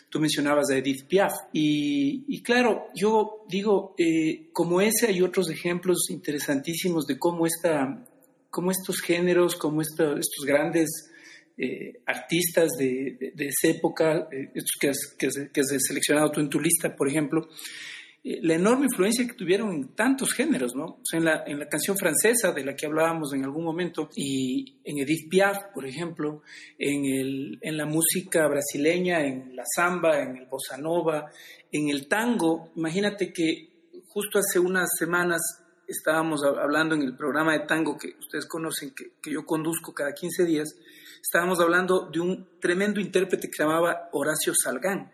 tú 0.10 0.20
mencionabas 0.20 0.70
a 0.70 0.78
Edith 0.78 1.06
Piaf. 1.08 1.34
Y, 1.54 2.42
claro, 2.42 2.88
yo 2.96 3.46
digo, 3.48 3.96
eh, 3.98 4.50
como 4.52 4.82
ese 4.82 5.08
hay 5.08 5.22
otros 5.22 5.50
ejemplos 5.50 6.10
interesantísimos 6.10 7.06
de 7.06 7.18
cómo 7.18 7.46
esta 7.46 8.06
como 8.54 8.70
estos 8.70 9.02
géneros, 9.02 9.56
como 9.56 9.82
estos 9.82 10.46
grandes 10.46 11.10
eh, 11.58 12.02
artistas 12.06 12.70
de, 12.78 13.32
de, 13.34 13.48
esa 13.48 13.76
época, 13.76 14.28
estos 14.54 14.76
que 14.80 14.92
que, 15.52 15.62
has, 15.62 15.84
seleccionado 15.88 16.32
tú 16.32 16.40
en 16.40 16.50
tu 16.50 16.60
lista, 16.60 16.96
por 16.96 17.10
ejemplo, 17.10 17.50
la 18.24 18.54
enorme 18.54 18.86
influencia 18.86 19.28
que 19.28 19.34
tuvieron 19.34 19.74
en 19.74 19.96
tantos 19.96 20.34
géneros, 20.34 20.74
¿no? 20.76 21.00
En 21.12 21.26
la, 21.26 21.44
en 21.46 21.60
la 21.60 21.68
canción 21.68 21.98
francesa 21.98 22.54
de 22.54 22.64
la 22.64 22.74
que 22.74 22.86
hablábamos 22.86 23.34
en 23.34 23.44
algún 23.44 23.66
momento, 23.66 24.10
y 24.16 24.78
en 24.86 25.00
Edith 25.00 25.30
Piaf, 25.30 25.74
por 25.74 25.86
ejemplo, 25.86 26.42
en, 26.80 27.04
el, 27.04 27.60
en 27.62 27.76
la 27.76 27.86
música 27.86 28.48
brasileña, 28.48 29.26
en 29.26 29.56
la 29.56 29.64
samba, 29.66 30.22
en 30.22 30.38
el 30.38 30.46
bossa 30.46 30.78
nova, 30.78 31.30
en 31.70 31.90
el 31.90 32.08
tango, 32.08 32.72
imagínate 32.78 33.34
que 33.34 33.92
justo 34.08 34.40
hace 34.40 34.58
unas 34.58 34.90
semanas 34.98 35.42
estábamos 35.86 36.44
hablando 36.46 36.96
en 36.96 37.02
el 37.02 37.18
programa 37.18 37.54
de 37.54 37.66
tango 37.66 37.98
que 37.98 38.16
ustedes 38.18 38.46
conocen, 38.46 38.94
que, 38.96 39.16
que, 39.22 39.34
yo 39.34 39.46
conduzco 39.46 39.94
cada 39.94 40.14
15 40.14 40.46
días, 40.46 40.78
estábamos 41.22 41.60
hablando 41.60 42.10
de 42.10 42.22
un 42.22 42.48
tremendo 42.62 43.02
intérprete 43.02 43.50
que 43.50 43.58
se 43.58 43.64
llamaba 43.64 44.08
Horacio 44.14 44.54
Salgán. 44.56 45.12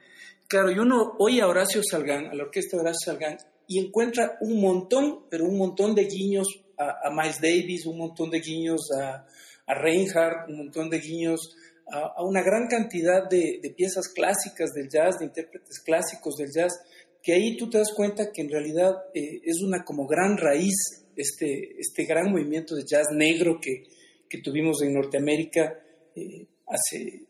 Claro, 0.50 0.72
y 0.72 0.80
uno 0.80 1.14
oye 1.20 1.44
a 1.44 1.48
Horacio 1.48 1.84
Salgán, 1.84 2.26
a 2.26 2.34
la 2.34 2.46
orquesta 2.46 2.76
de 2.76 2.82
Horacio 2.82 3.14
Salgán, 3.14 3.38
y 3.68 3.86
encuentra 3.86 4.40
un 4.42 4.60
montón, 4.60 5.26
pero 5.30 5.46
un 5.46 5.60
montón 5.60 5.94
de 5.94 6.06
guiños 6.06 6.48
a, 6.76 7.12
Miles 7.12 7.40
Davis, 7.40 7.86
un 7.86 8.00
montón 8.00 8.32
de 8.32 8.40
guiños 8.40 8.82
a, 9.00 9.28
a 9.68 9.74
Reinhardt, 9.76 10.50
un 10.50 10.58
montón 10.58 10.90
de 10.90 10.98
guiños 10.98 11.56
a, 11.92 12.24
una 12.24 12.42
gran 12.42 12.68
cantidad 12.68 13.30
de, 13.30 13.62
piezas 13.78 14.08
clásicas 14.08 14.72
del 14.72 14.90
jazz, 14.90 15.20
de 15.20 15.26
intérpretes 15.26 15.82
clásicos 15.82 16.36
del 16.38 16.52
jazz, 16.52 16.82
que 17.22 17.34
ahí 17.34 17.56
tú 17.56 17.70
te 17.70 17.78
das 17.78 17.94
cuenta 17.94 18.32
que 18.34 18.42
en 18.42 18.50
realidad 18.50 18.96
eh, 19.14 19.42
es 19.44 19.62
una 19.62 19.84
como 19.84 20.08
gran 20.08 20.36
raíz 20.36 20.74
este, 21.16 21.80
este 21.80 22.06
gran 22.06 22.32
movimiento 22.32 22.76
de 22.76 22.86
jazz 22.86 23.06
negro 23.14 23.60
que, 23.62 23.84
que 24.28 24.42
tuvimos 24.42 24.82
en 24.82 24.96
Norteamérica 24.96 25.80
eh, 26.16 26.48
hace, 26.66 27.28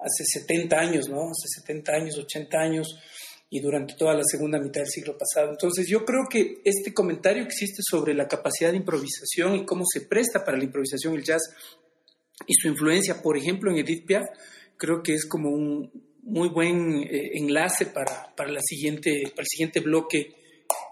hace 0.00 0.24
70 0.24 0.76
años, 0.76 1.08
¿no? 1.08 1.30
Hace 1.30 1.60
70 1.60 1.92
años, 1.92 2.18
80 2.18 2.58
años 2.58 2.98
y 3.50 3.60
durante 3.60 3.94
toda 3.94 4.14
la 4.14 4.22
segunda 4.24 4.60
mitad 4.60 4.80
del 4.80 4.90
siglo 4.90 5.18
pasado. 5.18 5.50
Entonces 5.50 5.86
yo 5.88 6.04
creo 6.04 6.26
que 6.30 6.60
este 6.64 6.94
comentario 6.94 7.42
existe 7.42 7.82
sobre 7.82 8.14
la 8.14 8.28
capacidad 8.28 8.70
de 8.70 8.76
improvisación 8.76 9.56
y 9.56 9.64
cómo 9.66 9.84
se 9.84 10.02
presta 10.02 10.44
para 10.44 10.56
la 10.56 10.64
improvisación 10.64 11.14
el 11.14 11.24
jazz 11.24 11.42
y 12.46 12.54
su 12.54 12.68
influencia, 12.68 13.20
por 13.20 13.36
ejemplo, 13.36 13.70
en 13.70 13.78
Edith 13.78 14.06
Piaf, 14.06 14.24
creo 14.76 15.02
que 15.02 15.14
es 15.14 15.26
como 15.26 15.50
un 15.50 15.90
muy 16.22 16.48
buen 16.48 17.02
eh, 17.02 17.32
enlace 17.34 17.86
para, 17.86 18.34
para, 18.34 18.50
la 18.50 18.60
siguiente, 18.62 19.24
para 19.30 19.42
el 19.42 19.48
siguiente 19.48 19.80
bloque 19.80 20.36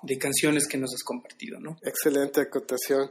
de 0.02 0.18
canciones 0.18 0.66
que 0.66 0.78
nos 0.78 0.92
has 0.94 1.02
compartido. 1.02 1.60
¿no? 1.60 1.78
Excelente 1.82 2.40
acotación. 2.40 3.10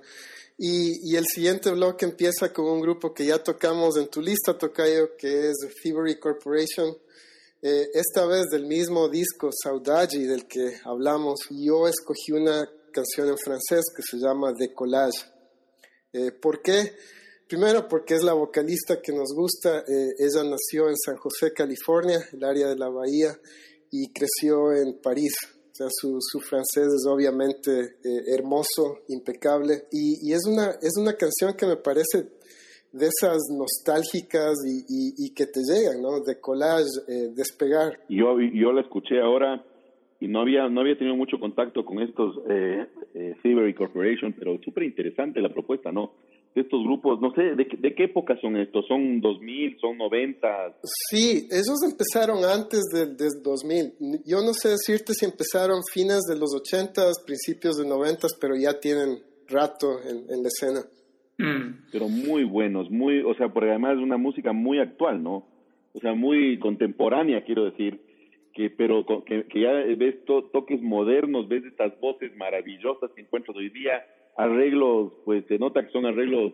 Y, 0.60 1.15
el 1.15 1.26
siguiente 1.28 1.70
bloque 1.70 2.06
empieza 2.06 2.52
con 2.52 2.65
un 2.65 2.82
grupo 2.82 3.13
que 3.13 3.28
ya 3.28 3.43
tocamos 3.43 3.96
en 3.98 4.08
tu 4.08 4.22
lista, 4.22 4.58
Tocayo, 4.58 5.15
que 5.15 5.50
es 5.50 5.56
Thievery 5.84 6.20
Corporation. 6.20 6.98
Eh, 7.62 7.89
esta 7.93 8.26
vez 8.26 8.48
del 8.52 8.65
mismo 8.65 9.08
disco 9.08 9.52
Saudade 9.52 10.26
del 10.26 10.48
que 10.48 10.80
hablamos, 10.84 11.41
yo 11.52 11.88
escogí 11.88 12.32
una 12.32 12.67
canción 12.91 13.30
en 13.30 13.38
francés 13.38 13.86
que 13.96 14.02
se 14.02 14.17
llama 14.17 14.52
Decollage. 14.58 15.26
Eh, 16.12 16.32
¿Por 16.32 16.63
qué? 16.63 16.93
Primero 17.48 17.88
porque 17.88 18.15
es 18.15 18.24
la 18.24 18.34
vocalista 18.34 19.00
que 19.00 19.12
nos 19.12 19.34
gusta. 19.36 19.80
Eh, 19.88 20.15
ella 20.17 20.43
nació 20.43 20.89
en 20.89 20.98
San 20.98 21.17
José, 21.17 21.54
California, 21.54 22.28
el 22.34 22.43
área 22.43 22.67
de 22.67 22.78
la 22.78 22.89
Bahía, 22.89 23.39
y 23.91 24.12
creció 24.12 24.74
en 24.74 25.00
París. 25.02 25.34
O 25.77 25.83
sea, 25.83 25.87
su, 25.91 26.17
su 26.19 26.39
francés 26.39 26.87
es 26.87 27.05
obviamente 27.07 27.69
eh, 28.03 28.33
hermoso, 28.35 29.03
impecable. 29.09 29.83
Y, 29.91 30.27
y, 30.27 30.33
es, 30.33 30.41
una, 30.47 30.71
es 30.81 30.97
una 30.99 31.13
canción 31.13 31.53
que 31.55 31.67
me 31.67 31.75
parece 31.75 32.29
de 32.91 33.05
esas 33.05 33.37
nostálgicas 33.55 34.55
y, 34.65 35.13
y, 35.15 35.33
que 35.35 35.45
te 35.45 35.59
llegan, 35.61 36.01
¿no? 36.01 36.21
De 36.25 36.39
collage, 36.41 36.87
eh, 37.07 37.29
despegar. 37.35 37.99
Yo, 38.09 38.39
yo 38.39 38.73
la 38.73 38.81
escuché 38.81 39.19
ahora 39.21 39.63
y 40.19 40.27
no 40.27 40.41
había 40.41 40.67
no 40.67 40.81
había 40.81 40.97
tenido 40.97 41.15
mucho 41.15 41.39
contacto 41.39 41.85
con 41.85 41.99
estos 41.99 42.39
eh, 42.49 42.87
eh 43.13 43.75
Corporation, 43.77 44.33
pero 44.33 44.57
súper 44.63 44.81
interesante 44.81 45.41
la 45.41 45.53
propuesta, 45.53 45.91
¿no? 45.91 46.13
Estos 46.62 46.84
grupos, 46.84 47.20
no 47.22 47.32
sé, 47.34 47.56
¿de, 47.56 47.67
¿de, 47.78 47.96
qué 47.96 48.06
época 48.06 48.38
son 48.41 48.58
estos? 48.58 48.86
¿Son 48.88 49.22
2000, 49.22 49.78
son 49.80 49.98
90? 49.98 50.48
Sí, 51.10 51.48
ellos 51.52 51.84
empezaron 51.84 52.43
antes 52.43 52.82
del, 52.93 53.15
2000. 53.43 54.22
Yo 54.26 54.38
no 54.38 54.54
sé 54.54 54.70
decirte 54.70 55.13
si 55.13 55.26
empezaron 55.26 55.82
fines 55.91 56.22
de 56.30 56.38
los 56.38 56.56
80, 56.56 57.02
principios 57.26 57.78
de 57.78 57.88
90, 57.88 58.28
pero 58.39 58.56
ya 58.56 58.80
tienen 58.80 59.20
rato 59.48 60.00
en, 60.04 60.41
la 60.41 60.48
escena. 60.48 60.82
Mm. 61.38 61.89
Pero 61.91 62.10
muy 62.10 62.43
buenos, 62.43 62.89
muy, 62.89 63.22
o 63.22 63.34
sea, 63.36 63.50
porque 63.50 63.70
además 63.70 63.98
es 63.98 64.04
una 64.04 64.17
música 64.17 64.54
muy 64.54 64.80
actual, 64.80 65.22
¿no? 65.22 65.48
O 65.93 66.00
sea, 66.00 66.13
muy 66.13 66.60
contemporánea, 66.60 67.43
quiero 67.43 67.65
decir. 67.65 68.02
Que, 68.54 68.72
pero 68.72 69.06
que, 69.24 69.46
ya 69.54 69.72
ves 69.96 70.26
toques 70.26 70.82
modernos, 70.82 71.48
ves 71.48 71.63
estas 71.65 72.00
voces 72.00 72.36
maravillosas 72.36 73.12
que 73.12 73.22
encuentras 73.22 73.56
hoy 73.56 73.70
día, 73.70 74.04
arreglos, 74.38 75.13
pues 75.26 75.45
se 75.47 75.58
nota 75.58 75.84
que 75.84 75.91
son 75.91 76.06
arreglos 76.06 76.54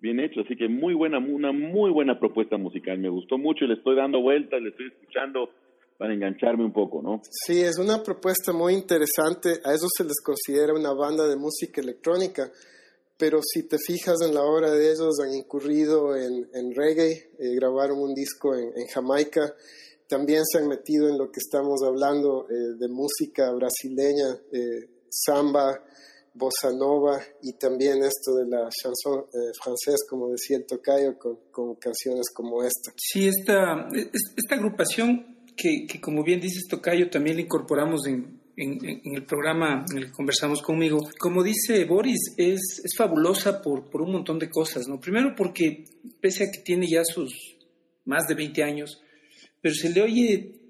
bien 0.00 0.18
hechos, 0.20 0.44
así 0.44 0.56
que 0.56 0.68
muy 0.68 0.94
buena, 0.94 1.18
una 1.18 1.52
muy 1.52 1.90
buena 1.90 2.18
propuesta 2.18 2.56
musical, 2.56 2.98
me 2.98 3.08
gustó 3.08 3.38
mucho 3.38 3.64
y 3.64 3.68
le 3.68 3.74
estoy 3.74 3.96
dando 3.96 4.20
vueltas, 4.20 4.60
le 4.60 4.70
estoy 4.70 4.88
escuchando 4.88 5.50
para 5.96 6.14
engancharme 6.14 6.64
un 6.64 6.72
poco, 6.72 7.02
¿no? 7.02 7.20
Sí, 7.30 7.60
es 7.60 7.78
una 7.78 8.02
propuesta 8.02 8.52
muy 8.52 8.74
interesante, 8.74 9.60
a 9.64 9.74
eso 9.74 9.86
se 9.96 10.04
les 10.04 10.20
considera 10.24 10.72
una 10.74 10.92
banda 10.92 11.28
de 11.28 11.36
música 11.36 11.80
electrónica, 11.80 12.50
pero 13.18 13.40
si 13.42 13.68
te 13.68 13.76
fijas 13.78 14.22
en 14.26 14.34
la 14.34 14.42
obra 14.42 14.70
de 14.70 14.90
ellos, 14.90 15.20
han 15.22 15.34
incurrido 15.34 16.16
en, 16.16 16.74
reggae, 16.74 17.12
eh, 17.38 17.54
grabaron 17.54 17.98
un 17.98 18.14
disco 18.14 18.56
en, 18.56 18.72
en, 18.74 18.86
Jamaica, 18.86 19.54
también 20.08 20.42
se 20.46 20.58
han 20.58 20.68
metido 20.68 21.06
en 21.08 21.18
lo 21.18 21.30
que 21.30 21.38
estamos 21.38 21.82
hablando 21.86 22.46
eh, 22.48 22.54
de 22.78 22.88
música 22.88 23.52
brasileña, 23.52 24.38
eh, 24.50 24.88
samba, 25.10 25.84
bossa 26.34 26.72
nova 26.72 27.20
y 27.42 27.54
también 27.54 28.02
esto 28.02 28.34
de 28.36 28.46
la 28.46 28.68
chanson 28.68 29.24
eh, 29.32 29.52
francés, 29.62 30.06
como 30.08 30.30
decía 30.30 30.56
el 30.56 30.66
tocayo, 30.66 31.18
con, 31.18 31.74
canciones 31.76 32.30
como 32.32 32.62
esta. 32.62 32.92
Sí, 32.96 33.28
esta, 33.28 33.88
esta 33.92 34.54
agrupación 34.54 35.44
que, 35.56 35.86
que, 35.86 36.00
como 36.00 36.22
bien 36.22 36.40
dices 36.40 36.66
tocayo, 36.68 37.10
también 37.10 37.36
la 37.36 37.42
incorporamos 37.42 38.06
en, 38.06 38.40
en, 38.56 38.78
en, 38.84 39.14
el 39.14 39.24
programa 39.24 39.84
en 39.90 39.98
el 39.98 40.06
que 40.06 40.12
conversamos 40.12 40.62
conmigo. 40.62 41.00
Como 41.18 41.42
dice 41.42 41.84
Boris, 41.84 42.34
es, 42.36 42.80
es 42.84 42.96
fabulosa 42.96 43.60
por, 43.60 43.90
por 43.90 44.02
un 44.02 44.12
montón 44.12 44.38
de 44.38 44.48
cosas, 44.48 44.86
¿no? 44.88 45.00
Primero 45.00 45.34
porque, 45.36 45.84
pese 46.20 46.44
a 46.44 46.50
que 46.50 46.60
tiene 46.60 46.86
ya 46.88 47.04
sus 47.04 47.58
más 48.04 48.26
de 48.26 48.34
20 48.34 48.62
años, 48.62 49.02
pero 49.60 49.74
se 49.74 49.90
le 49.90 50.02
oye 50.02 50.60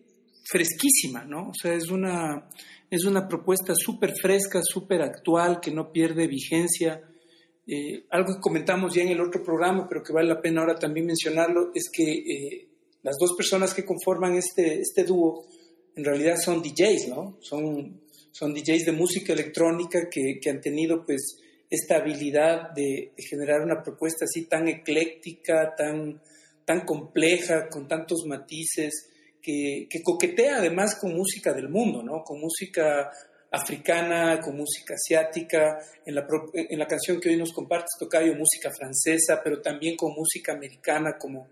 fresquísima, 0.45 1.25
¿no? 1.25 1.51
O 1.51 1.55
sea, 1.55 1.75
es 1.75 1.91
una 1.91 2.49
es 2.91 3.05
una 3.05 3.29
propuesta 3.29 3.73
súper 3.77 4.15
fresca, 4.21 4.61
súper 4.63 5.03
actual, 5.03 5.61
que 5.61 5.71
no 5.71 5.93
pierde 5.93 6.27
vigencia. 6.27 7.01
Eh, 7.67 8.05
algo 8.11 8.35
que 8.35 8.41
comentamos 8.41 8.95
ya 8.95 9.03
en 9.03 9.11
el 9.11 9.21
otro 9.21 9.45
programa, 9.45 9.87
pero 9.89 10.03
que 10.03 10.13
vale 10.13 10.29
la 10.29 10.41
pena 10.41 10.61
ahora 10.61 10.75
también 10.75 11.07
mencionarlo, 11.07 11.71
es 11.73 11.89
que 11.93 12.13
eh, 12.13 12.69
las 13.03 13.17
dos 13.17 13.35
personas 13.37 13.73
que 13.73 13.85
conforman 13.85 14.35
este, 14.35 14.81
este 14.81 15.05
dúo 15.05 15.47
en 15.95 16.05
realidad 16.05 16.37
son 16.45 16.63
DJs, 16.63 17.09
¿no? 17.09 17.39
Son, 17.41 18.01
son 18.33 18.55
DJs 18.55 18.87
de 18.87 18.93
música 18.93 19.33
electrónica 19.33 20.09
que, 20.11 20.41
que 20.41 20.51
han 20.51 20.61
tenido 20.61 21.05
pues 21.05 21.37
esta 21.69 21.97
habilidad 21.97 22.71
de, 22.75 23.13
de, 23.17 23.23
generar 23.23 23.61
una 23.61 23.83
propuesta 23.83 24.25
así 24.25 24.47
tan 24.47 24.67
ecléctica, 24.67 25.75
tan, 25.77 26.21
tan 26.65 26.85
compleja, 26.85 27.69
con 27.69 27.87
tantos 27.87 28.25
matices, 28.27 29.10
que, 29.43 29.89
coquetea 30.03 30.59
además 30.59 30.97
con 31.01 31.15
música 31.15 31.53
del 31.53 31.69
mundo, 31.69 32.03
¿no? 32.03 32.23
Con 32.23 32.41
música 32.41 33.11
africana, 33.51 34.41
con 34.41 34.57
música 34.57 34.95
asiática, 34.95 35.79
en 36.07 36.15
la, 36.15 36.27
en 36.55 36.79
la 36.79 36.87
canción 36.87 37.21
que 37.21 37.31
hoy 37.31 37.37
nos 37.37 37.53
compartes, 37.53 37.97
Tocayo, 37.99 38.35
música 38.35 38.71
francesa, 38.71 39.41
pero 39.43 39.61
también 39.61 39.97
con 39.97 40.13
música 40.15 40.53
americana 40.53 41.17
como, 41.19 41.49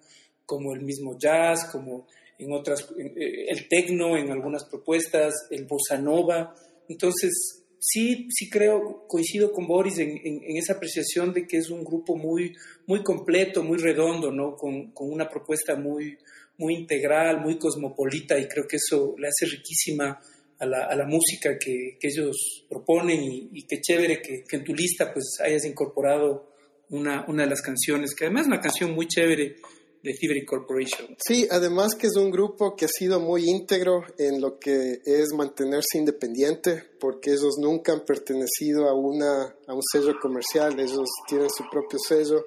como 0.47 0.75
el 0.75 0.83
mismo 0.83 1.19
jazz, 1.19 1.65
como 1.73 2.07
en 2.39 2.53
otras, 2.53 2.89
eh, 2.99 3.47
el 3.49 3.69
techno 3.69 4.17
en 4.17 4.31
algunas 4.31 4.65
propuestas, 4.65 5.35
el 5.51 5.65
bossa 5.65 5.99
nova. 5.99 6.55
Entonces, 6.89 7.65
sí, 7.79 8.29
sí 8.31 8.49
creo, 8.49 9.07
coincido 9.09 9.53
con 9.53 9.67
Boris 9.67 9.99
en, 9.99 10.21
en, 10.25 10.57
esa 10.57 10.75
apreciación 10.75 11.33
de 11.33 11.47
que 11.47 11.59
es 11.59 11.71
un 11.71 11.85
grupo 11.85 12.17
muy, 12.17 12.55
muy 12.87 13.03
completo, 13.03 13.63
muy 13.63 13.79
redondo, 13.79 14.31
¿no? 14.31 14.57
Con, 14.57 14.93
con 14.93 15.11
una 15.13 15.29
propuesta 15.29 15.75
muy, 15.77 16.17
muy 16.59 16.75
integral, 16.75 17.41
muy 17.41 17.59
cosmopolita 17.59 18.39
y 18.39 18.47
creo 18.47 18.67
que 18.67 18.77
eso 18.77 19.15
le 19.17 19.29
hace 19.29 19.47
riquísima 19.47 20.21
a 20.59 20.67
la, 20.67 20.85
a 20.87 20.97
la 20.97 21.07
música 21.07 21.57
que, 21.59 21.97
que, 22.01 22.09
ellos 22.09 22.67
proponen 22.69 23.23
y, 23.23 23.49
y 23.53 23.63
qué 23.67 23.81
chévere 23.81 24.21
que, 24.21 24.43
que, 24.47 24.57
en 24.57 24.65
tu 24.65 24.75
lista 24.75 25.13
pues 25.13 25.39
hayas 25.41 25.65
incorporado 25.65 26.51
una, 26.91 27.25
una 27.29 27.45
de 27.45 27.51
las 27.51 27.63
canciones, 27.63 28.15
que 28.15 28.25
además 28.25 28.43
es 28.43 28.49
una 28.49 28.61
canción 28.61 28.93
muy 28.93 29.07
chévere 29.07 29.57
de 30.03 30.15
Thievery 30.15 30.45
Corporation. 30.45 31.17
Sí, 31.19 31.47
además 31.51 31.95
que 31.95 32.07
es 32.07 32.17
un 32.17 32.31
grupo 32.31 32.75
que 32.75 32.87
ha 32.87 32.89
sido 32.89 33.21
muy 33.21 33.49
íntegro 33.49 34.05
en 34.17 34.41
lo 34.41 34.59
que 34.59 35.01
es 35.05 35.33
mantenerse 35.37 35.99
independiente, 35.99 36.83
porque 36.99 37.31
ellos 37.31 37.57
nunca 37.61 37.93
han 37.93 38.05
pertenecido 38.05 38.89
a, 38.89 38.95
una, 38.95 39.55
a 39.67 39.75
un 39.75 39.83
sello 39.93 40.15
comercial, 40.21 40.79
ellos 40.79 41.09
tienen 41.29 41.51
su 41.51 41.65
propio 41.71 41.99
sello 41.99 42.45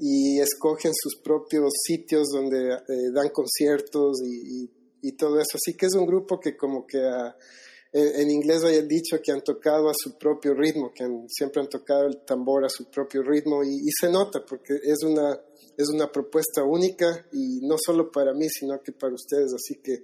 y 0.00 0.40
escogen 0.40 0.92
sus 0.94 1.16
propios 1.16 1.70
sitios 1.86 2.28
donde 2.32 2.72
eh, 2.72 3.10
dan 3.12 3.28
conciertos 3.28 4.22
y, 4.24 4.70
y, 5.02 5.12
todo 5.12 5.38
eso. 5.38 5.56
Así 5.56 5.76
que 5.76 5.86
es 5.86 5.94
un 5.94 6.06
grupo 6.06 6.40
que 6.40 6.56
como 6.56 6.86
que 6.86 6.98
en, 7.92 8.30
inglés 8.30 8.64
hay 8.64 8.76
el 8.76 8.88
dicho 8.88 9.20
que 9.22 9.30
han 9.30 9.42
tocado 9.42 9.90
a 9.90 9.94
su 9.94 10.16
propio 10.16 10.54
ritmo, 10.54 10.92
que 10.94 11.04
siempre 11.28 11.60
han 11.60 11.68
tocado 11.68 12.06
el 12.06 12.24
tambor 12.24 12.64
a 12.64 12.70
su 12.70 12.90
propio 12.90 13.22
ritmo 13.22 13.62
y, 13.62 13.74
y, 13.74 13.90
se 14.00 14.10
nota 14.10 14.42
porque 14.44 14.74
es 14.82 15.02
una, 15.02 15.38
es 15.76 15.88
una 15.92 16.10
propuesta 16.10 16.62
única 16.64 17.26
y 17.32 17.60
no 17.62 17.76
solo 17.78 18.10
para 18.10 18.32
mí, 18.32 18.48
sino 18.48 18.80
que 18.82 18.92
para 18.92 19.14
ustedes. 19.14 19.52
Así 19.52 19.80
que 19.82 20.02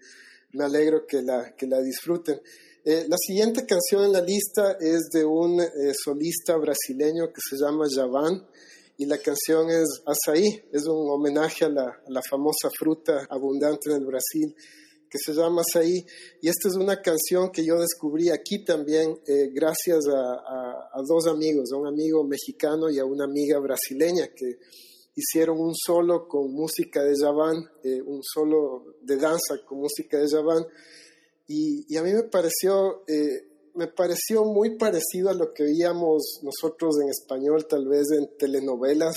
me 0.52 0.64
alegro 0.64 1.06
que 1.06 1.22
la, 1.22 1.54
que 1.56 1.66
la 1.66 1.80
disfruten. 1.80 2.40
Eh, 2.84 3.06
la 3.08 3.16
siguiente 3.18 3.66
canción 3.66 4.04
en 4.04 4.12
la 4.12 4.20
lista 4.20 4.76
es 4.80 5.08
de 5.12 5.24
un 5.24 5.60
eh, 5.60 5.66
solista 5.92 6.56
brasileño 6.56 7.32
que 7.32 7.40
se 7.40 7.56
llama 7.56 7.86
Javan 7.92 8.46
y 8.98 9.06
la 9.06 9.18
canción 9.18 9.68
es 9.70 10.02
Açaí, 10.06 10.46
es 10.72 10.86
un 10.86 11.08
homenaje 11.10 11.66
a 11.66 11.68
la, 11.68 12.02
la, 12.08 12.22
famosa 12.22 12.70
fruta 12.76 13.26
abundante 13.28 13.90
en 13.90 13.96
el 13.96 14.06
Brasil 14.06 14.54
que 15.08 15.18
se 15.18 15.34
llama 15.34 15.62
Açaí. 15.62 16.04
Y 16.40 16.48
esta 16.48 16.68
es 16.68 16.76
una 16.76 17.00
canción 17.02 17.50
que 17.50 17.64
yo 17.64 17.78
descubrí 17.78 18.30
aquí 18.30 18.64
también 18.64 19.18
eh, 19.26 19.50
gracias 19.52 20.06
a, 20.08 20.98
a, 20.98 21.02
dos 21.06 21.26
amigos, 21.26 21.72
a 21.72 21.76
un 21.76 21.86
amigo 21.86 22.24
mexicano 22.24 22.90
y 22.90 22.98
a 22.98 23.04
una 23.04 23.24
amiga 23.24 23.58
brasileña 23.58 24.28
que 24.34 24.58
hicieron 25.14 25.58
un 25.58 25.74
solo 25.74 26.26
con 26.26 26.52
música 26.52 27.02
de 27.02 27.14
Javan, 27.18 27.56
eh, 27.84 28.00
un 28.02 28.20
solo 28.22 28.96
de 29.02 29.16
danza 29.16 29.58
con 29.66 29.78
música 29.78 30.18
de 30.18 30.28
Javan, 30.28 30.64
y, 31.48 31.96
a 31.96 32.02
mí 32.02 32.12
me 32.12 32.24
pareció, 32.24 33.04
eh, 33.06 33.45
me 33.76 33.86
pareció 33.88 34.44
muy 34.44 34.76
parecido 34.76 35.30
a 35.30 35.34
lo 35.34 35.52
que 35.52 35.64
veíamos 35.64 36.40
nosotros 36.42 36.96
en 37.02 37.08
español, 37.10 37.66
tal 37.68 37.86
vez 37.86 38.10
en 38.10 38.36
telenovelas, 38.38 39.14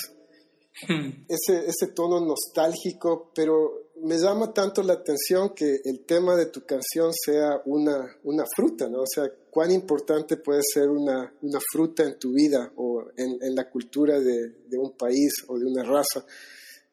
hmm. 0.88 1.26
ese, 1.28 1.65
ese 1.67 1.88
tono 1.93 2.19
nostálgico, 2.19 3.32
pero 3.34 3.89
me 4.02 4.17
llama 4.17 4.54
tanto 4.54 4.82
la 4.84 4.93
atención 4.93 5.54
que 5.54 5.80
el 5.84 6.06
tema 6.06 6.36
de 6.36 6.48
tu 6.48 6.65
canción 6.65 7.12
sea 7.13 7.62
una, 7.65 8.17
una 8.24 8.45
fruta, 8.56 8.88
¿no? 8.88 9.02
O 9.02 9.08
sea, 9.08 9.30
cuán 9.50 9.72
importante 9.72 10.38
puede 10.38 10.62
ser 10.63 10.89
una, 10.89 11.34
una 11.41 11.60
fruta 11.72 12.04
en 12.04 12.17
tu 12.17 12.34
vida 12.34 12.72
o 12.78 13.06
en, 13.17 13.38
en 13.41 13.56
la 13.56 13.69
cultura 13.69 14.19
de, 14.19 14.56
de, 14.67 14.78
un 14.78 14.95
país 14.95 15.43
o 15.48 15.58
de 15.58 15.65
una 15.65 15.84
raza. 15.84 16.26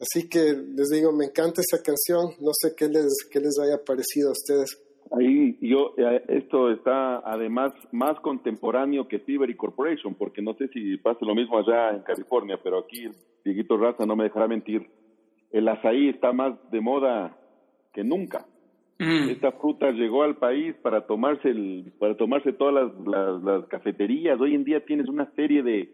Así 0.00 0.28
que 0.28 0.52
les 0.52 0.88
digo, 0.88 1.12
me 1.12 1.26
encanta 1.26 1.62
esa 1.62 1.82
canción, 1.82 2.34
no 2.40 2.50
sé 2.60 2.74
qué 2.74 2.88
les, 2.88 3.12
qué 3.30 3.40
les 3.40 3.58
haya 3.58 3.82
parecido 3.82 4.30
a 4.30 4.32
ustedes. 4.32 4.78
Ahí 5.12 5.56
yo, 5.60 5.94
eh, 5.96 6.22
esto 6.28 6.70
está 6.70 7.18
además 7.18 7.72
más 7.92 8.18
contemporáneo 8.20 9.06
que 9.08 9.18
Tibery 9.18 9.54
Corporation, 9.54 10.14
porque 10.14 10.42
no 10.42 10.54
sé 10.54 10.68
si 10.68 10.96
pasa 10.96 11.24
lo 11.24 11.34
mismo 11.34 11.58
allá 11.58 11.90
en 11.90 12.02
California, 12.02 12.58
pero 12.62 12.78
aquí 12.78 13.08
Dieguito 13.44 13.76
Raza 13.76 14.04
no 14.06 14.16
me 14.16 14.24
dejará 14.24 14.48
mentir 14.48 14.88
el 15.56 15.68
azaí 15.68 16.08
está 16.08 16.32
más 16.32 16.54
de 16.70 16.80
moda 16.80 17.36
que 17.92 18.04
nunca. 18.04 18.46
Mm. 18.98 19.30
Esta 19.30 19.52
fruta 19.52 19.90
llegó 19.90 20.22
al 20.22 20.36
país 20.36 20.74
para 20.82 21.06
tomarse 21.06 21.48
el, 21.48 21.92
para 21.98 22.16
tomarse 22.16 22.52
todas 22.52 22.92
las, 23.06 23.66
cafeterías. 23.66 24.40
Hoy 24.40 24.54
en 24.54 24.64
día 24.64 24.84
tienes 24.84 25.08
una 25.08 25.30
serie 25.34 25.62
de, 25.62 25.88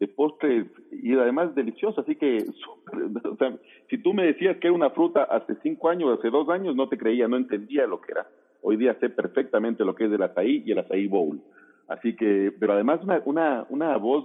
de 0.00 0.08
postres 0.08 0.66
y 0.90 1.12
además 1.14 1.54
deliciosos. 1.54 1.98
Así 1.98 2.16
que, 2.16 2.38
o 3.24 3.36
sea, 3.36 3.56
si 3.90 3.98
tú 3.98 4.12
me 4.12 4.24
decías 4.24 4.56
que 4.58 4.68
era 4.68 4.76
una 4.76 4.90
fruta 4.90 5.24
hace 5.24 5.54
cinco 5.62 5.88
años, 5.88 6.18
hace 6.18 6.30
dos 6.30 6.48
años, 6.48 6.74
no 6.74 6.88
te 6.88 6.98
creía, 6.98 7.28
no 7.28 7.36
entendía 7.36 7.86
lo 7.86 8.00
que 8.00 8.12
era. 8.12 8.26
Hoy 8.62 8.76
día 8.76 8.96
sé 9.00 9.08
perfectamente 9.10 9.84
lo 9.84 9.94
que 9.94 10.06
es 10.06 10.12
el 10.12 10.22
azaí 10.22 10.62
y 10.64 10.72
el 10.72 10.78
azaí 10.78 11.06
bowl. 11.06 11.40
Así 11.88 12.16
que, 12.16 12.52
pero 12.58 12.72
además 12.72 13.00
una, 13.02 13.22
una, 13.24 13.66
una 13.68 13.96
voz 13.96 14.24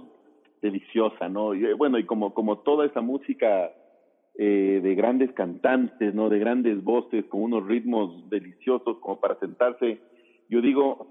deliciosa, 0.60 1.28
¿no? 1.28 1.54
Y, 1.54 1.72
bueno, 1.74 1.98
y 1.98 2.04
como, 2.04 2.34
como 2.34 2.58
toda 2.58 2.86
esa 2.86 3.00
música 3.00 3.70
eh, 4.36 4.80
de 4.82 4.94
grandes 4.94 5.32
cantantes, 5.32 6.14
¿no? 6.14 6.28
De 6.28 6.38
grandes 6.38 6.82
voces, 6.82 7.24
con 7.26 7.42
unos 7.42 7.66
ritmos 7.66 8.28
deliciosos 8.30 8.98
como 8.98 9.20
para 9.20 9.38
sentarse. 9.38 10.00
Yo 10.48 10.60
digo, 10.60 11.06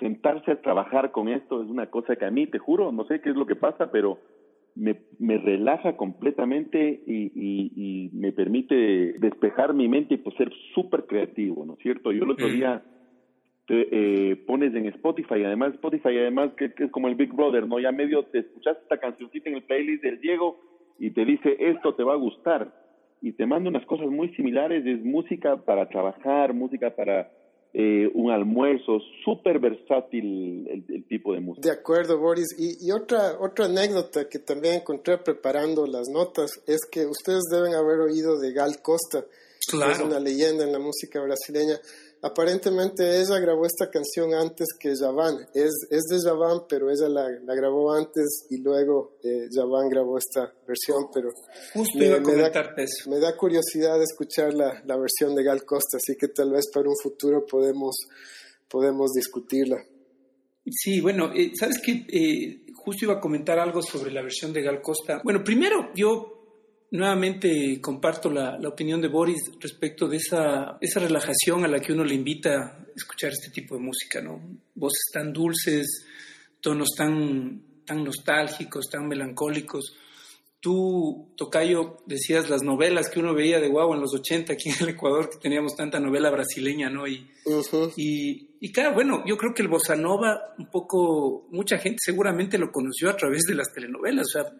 sentarse 0.00 0.52
a 0.52 0.60
trabajar 0.60 1.12
con 1.12 1.28
esto 1.28 1.62
es 1.62 1.68
una 1.68 1.90
cosa 1.90 2.16
que 2.16 2.24
a 2.24 2.30
mí, 2.30 2.46
te 2.46 2.58
juro, 2.58 2.92
no 2.92 3.04
sé 3.04 3.20
qué 3.20 3.30
es 3.30 3.36
lo 3.36 3.46
que 3.46 3.56
pasa, 3.56 3.90
pero 3.90 4.18
me, 4.76 4.96
me 5.18 5.38
relaja 5.38 5.96
completamente 5.96 7.02
y, 7.06 7.32
y, 7.34 8.10
me 8.12 8.32
permite 8.32 8.74
despejar 9.18 9.74
mi 9.74 9.88
mente 9.88 10.14
y 10.14 10.16
pues 10.18 10.36
ser 10.36 10.50
súper 10.74 11.06
creativo, 11.06 11.64
¿no 11.64 11.74
es 11.74 11.80
cierto? 11.80 12.12
Yo 12.12 12.24
el 12.24 12.30
otro 12.30 12.48
día 12.48 12.82
te, 13.66 13.88
eh, 13.90 14.36
pones 14.36 14.74
en 14.74 14.86
Spotify, 14.86 15.44
además 15.44 15.74
Spotify, 15.74 16.18
además 16.18 16.52
que, 16.56 16.72
que, 16.72 16.84
es 16.84 16.90
como 16.90 17.08
el 17.08 17.14
Big 17.14 17.32
Brother, 17.32 17.66
¿no? 17.66 17.80
Ya 17.80 17.92
medio 17.92 18.24
te 18.24 18.40
escuchaste 18.40 18.82
esta 18.82 18.98
cancioncita 18.98 19.48
en 19.50 19.56
el 19.56 19.62
playlist 19.64 20.02
del 20.02 20.20
Diego 20.20 20.60
y 20.98 21.10
te 21.10 21.24
dice 21.24 21.56
esto 21.58 21.94
te 21.94 22.04
va 22.04 22.12
a 22.12 22.16
gustar 22.16 22.72
y 23.22 23.32
te 23.32 23.46
manda 23.46 23.70
unas 23.70 23.86
cosas 23.86 24.08
muy 24.08 24.28
similares, 24.34 24.84
es 24.86 25.02
música 25.04 25.56
para 25.56 25.88
trabajar, 25.88 26.52
música 26.52 26.90
para 26.90 27.30
eh, 27.78 28.10
un 28.14 28.30
almuerzo, 28.30 29.00
súper 29.22 29.58
versátil 29.58 30.66
el, 30.66 31.04
tipo 31.08 31.34
de 31.34 31.40
música. 31.40 31.68
De 31.68 31.74
acuerdo, 31.74 32.18
Boris. 32.18 32.46
Y, 32.58 32.90
otra, 32.90 33.36
otra 33.38 33.66
anécdota 33.66 34.26
que 34.30 34.38
también 34.38 34.76
encontré 34.76 35.18
preparando 35.18 35.86
las 35.86 36.08
notas 36.08 36.52
es 36.66 36.80
que 36.90 37.04
ustedes 37.04 37.42
deben 37.52 37.74
haber 37.74 38.00
oído 38.00 38.38
de 38.38 38.54
Gal 38.54 38.80
Costa, 38.80 39.26
que 39.70 39.90
es 39.92 40.00
una 40.00 40.18
leyenda 40.18 40.64
en 40.64 40.72
la 40.72 40.78
música 40.78 41.20
brasileña. 41.20 41.78
Aparentemente 42.26 43.20
ella 43.20 43.38
grabó 43.38 43.66
esta 43.66 43.88
canción 43.88 44.34
antes 44.34 44.66
que 44.78 44.94
Javan. 44.96 45.46
Es, 45.54 45.72
es 45.90 46.02
de 46.10 46.18
Javan, 46.20 46.62
pero 46.68 46.90
ella 46.90 47.08
la, 47.08 47.30
la 47.30 47.54
grabó 47.54 47.92
antes 47.92 48.46
y 48.50 48.58
luego 48.58 49.18
eh, 49.22 49.46
Javan 49.52 49.88
grabó 49.88 50.18
esta 50.18 50.52
versión. 50.66 51.08
Pero 51.14 51.30
Justo 51.72 51.98
me, 51.98 52.06
iba 52.06 52.16
a 52.16 52.50
da, 52.50 52.74
eso. 52.78 53.08
me 53.10 53.20
da 53.20 53.36
curiosidad 53.36 54.02
escuchar 54.02 54.54
la, 54.54 54.82
la, 54.84 54.96
versión 54.96 55.36
de 55.36 55.44
Gal 55.44 55.64
Costa, 55.64 55.98
así 55.98 56.16
que 56.16 56.28
tal 56.28 56.50
vez 56.50 56.64
para 56.72 56.88
un 56.88 56.96
futuro 57.00 57.46
podemos, 57.46 57.94
podemos 58.68 59.12
discutirla. 59.12 59.84
Sí, 60.68 61.00
bueno, 61.00 61.30
eh, 61.32 61.52
¿sabes 61.58 61.80
qué? 61.80 62.06
Eh, 62.08 62.72
justo 62.74 63.04
iba 63.04 63.14
a 63.14 63.20
comentar 63.20 63.58
algo 63.60 63.82
sobre 63.82 64.10
la 64.10 64.22
versión 64.22 64.52
de 64.52 64.62
Gal 64.62 64.82
Costa. 64.82 65.20
Bueno, 65.22 65.44
primero, 65.44 65.90
yo 65.94 66.35
Nuevamente 66.90 67.80
comparto 67.80 68.30
la, 68.30 68.58
opinión 68.68 69.00
de 69.00 69.08
Boris 69.08 69.40
respecto 69.60 70.06
de 70.06 70.18
esa, 70.18 70.78
esa 70.80 71.00
relajación 71.00 71.64
a 71.64 71.68
la 71.68 71.80
que 71.80 71.92
uno 71.92 72.04
le 72.04 72.14
invita 72.14 72.50
a 72.50 72.86
escuchar 72.94 73.32
este 73.32 73.50
tipo 73.50 73.74
de 73.74 73.82
música, 73.82 74.20
¿no? 74.22 74.40
Voces 74.74 75.10
tan 75.12 75.32
dulces, 75.32 76.06
tonos 76.60 76.90
tan, 76.96 77.82
tan 77.84 78.04
nostálgicos, 78.04 78.88
tan 78.88 79.08
melancólicos. 79.08 79.96
Tú, 80.60 81.32
Tocayo, 81.36 81.98
decías 82.06 82.48
las 82.48 82.62
novelas 82.62 83.10
que 83.10 83.20
uno 83.20 83.34
veía 83.34 83.60
de 83.60 83.68
guau 83.68 83.92
en 83.92 84.00
los 84.00 84.14
80 84.14 84.52
aquí 84.52 84.70
en 84.70 84.76
el 84.80 84.88
Ecuador, 84.90 85.28
que 85.28 85.38
teníamos 85.38 85.76
tanta 85.76 85.98
novela 86.00 86.30
brasileña, 86.30 86.88
¿no? 86.88 87.06
Y, 87.06 87.28
y, 87.96 88.56
y, 88.60 88.72
claro, 88.72 88.94
bueno, 88.94 89.24
yo 89.26 89.36
creo 89.36 89.52
que 89.54 89.62
el 89.62 89.68
bossa 89.68 89.96
nova, 89.96 90.54
un 90.58 90.70
poco, 90.70 91.46
mucha 91.50 91.78
gente 91.78 91.98
seguramente 92.00 92.58
lo 92.58 92.70
conoció 92.70 93.10
a 93.10 93.16
través 93.16 93.42
de 93.42 93.54
las 93.54 93.72
telenovelas, 93.72 94.26
o 94.26 94.30
sea, 94.30 94.52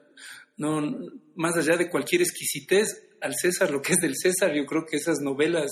no, 0.57 0.99
más 1.35 1.57
allá 1.57 1.77
de 1.77 1.91
cualquier 1.91 2.23
exquisitez, 2.23 3.03
al 3.21 3.35
César 3.35 3.71
lo 3.71 3.83
que 3.83 3.95
es 3.95 4.01
del 4.01 4.17
César, 4.17 4.55
yo 4.55 4.65
creo 4.67 4.87
que 4.87 4.97
esas 4.97 5.21
novelas 5.21 5.71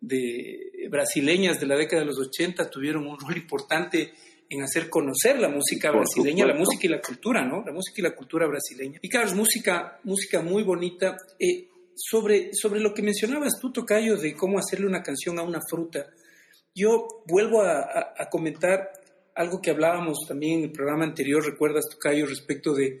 de 0.00 0.88
brasileñas 0.90 1.58
de 1.60 1.66
la 1.66 1.76
década 1.76 2.02
de 2.02 2.06
los 2.06 2.18
80 2.18 2.70
tuvieron 2.70 3.06
un 3.06 3.18
rol 3.18 3.36
importante 3.36 4.12
en 4.48 4.62
hacer 4.62 4.88
conocer 4.88 5.38
la 5.40 5.48
música 5.48 5.90
brasileña, 5.90 6.46
la 6.46 6.54
música 6.54 6.86
y 6.86 6.90
la 6.90 7.00
cultura, 7.00 7.44
¿no? 7.44 7.64
La 7.64 7.72
música 7.72 8.00
y 8.00 8.02
la 8.02 8.14
cultura 8.14 8.46
brasileña. 8.46 8.98
Y 9.02 9.08
claro, 9.08 9.26
es 9.26 9.34
música, 9.34 9.98
música 10.04 10.40
muy 10.40 10.62
bonita. 10.62 11.16
Eh, 11.38 11.68
sobre, 11.96 12.50
sobre 12.52 12.80
lo 12.80 12.92
que 12.92 13.02
mencionabas 13.02 13.58
tú, 13.60 13.72
Tocayo, 13.72 14.16
de 14.16 14.34
cómo 14.34 14.58
hacerle 14.58 14.86
una 14.86 15.02
canción 15.02 15.38
a 15.38 15.42
una 15.42 15.60
fruta, 15.68 16.06
yo 16.74 17.22
vuelvo 17.26 17.62
a, 17.62 18.12
a 18.16 18.28
comentar 18.28 18.92
algo 19.34 19.60
que 19.60 19.70
hablábamos 19.70 20.18
también 20.28 20.58
en 20.58 20.64
el 20.66 20.72
programa 20.72 21.04
anterior, 21.04 21.44
recuerdas, 21.44 21.86
Tocayo, 21.90 22.26
respecto 22.26 22.74
de 22.74 23.00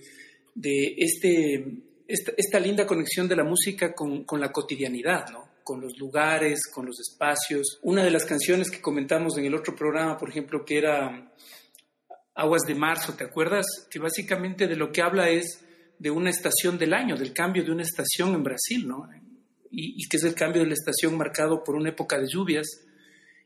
de 0.56 0.94
este, 0.96 1.82
esta, 2.08 2.58
linda 2.58 2.86
conexión 2.86 3.28
de 3.28 3.36
la 3.36 3.44
música 3.44 3.94
con, 3.94 4.24
con, 4.24 4.40
la 4.40 4.50
cotidianidad, 4.50 5.28
¿no? 5.30 5.46
con 5.62 5.80
los 5.80 5.98
lugares, 5.98 6.60
con 6.72 6.86
los 6.86 6.98
espacios. 6.98 7.78
Una 7.82 8.02
de 8.02 8.10
las 8.10 8.24
canciones 8.24 8.70
que 8.70 8.80
comentamos 8.80 9.36
en 9.36 9.44
el 9.44 9.54
otro 9.54 9.76
programa, 9.76 10.16
por 10.16 10.30
ejemplo, 10.30 10.64
que 10.64 10.78
era 10.78 11.32
Aguas 12.34 12.62
de 12.66 12.74
Marzo, 12.74 13.14
¿te 13.14 13.24
acuerdas? 13.24 13.66
Que 13.90 13.98
básicamente 13.98 14.66
de 14.66 14.76
lo 14.76 14.90
que 14.90 15.02
habla 15.02 15.28
es 15.28 15.62
de 15.98 16.10
una 16.10 16.30
estación 16.30 16.78
del 16.78 16.94
año, 16.94 17.16
del 17.16 17.32
cambio 17.32 17.64
de 17.64 17.72
una 17.72 17.82
estación 17.82 18.34
en 18.34 18.42
Brasil, 18.42 18.88
¿no? 18.88 19.08
Y, 19.70 20.02
y 20.02 20.08
que 20.08 20.16
es 20.16 20.24
el 20.24 20.34
cambio 20.34 20.62
de 20.62 20.68
la 20.68 20.74
estación 20.74 21.16
marcado 21.16 21.62
por 21.62 21.74
una 21.74 21.90
época 21.90 22.18
de 22.18 22.28
lluvias 22.28 22.86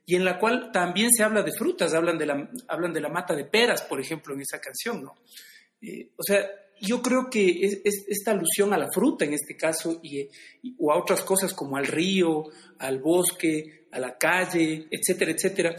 y 0.06 0.16
en 0.16 0.24
la 0.24 0.38
cual 0.38 0.70
también 0.72 1.10
se 1.12 1.22
habla 1.22 1.42
de 1.42 1.52
frutas, 1.52 1.94
hablan 1.94 2.18
de 2.18 2.26
la, 2.26 2.50
hablan 2.68 2.92
de 2.92 3.00
la 3.00 3.08
mata 3.08 3.34
de 3.34 3.44
peras, 3.44 3.82
por 3.82 4.00
ejemplo, 4.00 4.34
en 4.34 4.40
esa 4.40 4.60
canción, 4.60 5.02
¿no? 5.02 5.14
Eh, 5.80 6.10
o 6.16 6.22
sea, 6.22 6.46
yo 6.80 7.02
creo 7.02 7.28
que 7.30 7.48
es, 7.62 7.80
esta 8.08 8.32
alusión 8.32 8.72
a 8.72 8.78
la 8.78 8.88
fruta 8.92 9.24
en 9.24 9.34
este 9.34 9.56
caso 9.56 10.00
y, 10.02 10.28
o 10.78 10.92
a 10.92 10.98
otras 10.98 11.22
cosas 11.22 11.52
como 11.52 11.76
al 11.76 11.86
río, 11.86 12.44
al 12.78 12.98
bosque, 12.98 13.86
a 13.92 13.98
la 13.98 14.16
calle, 14.16 14.86
etcétera, 14.90 15.32
etcétera, 15.32 15.76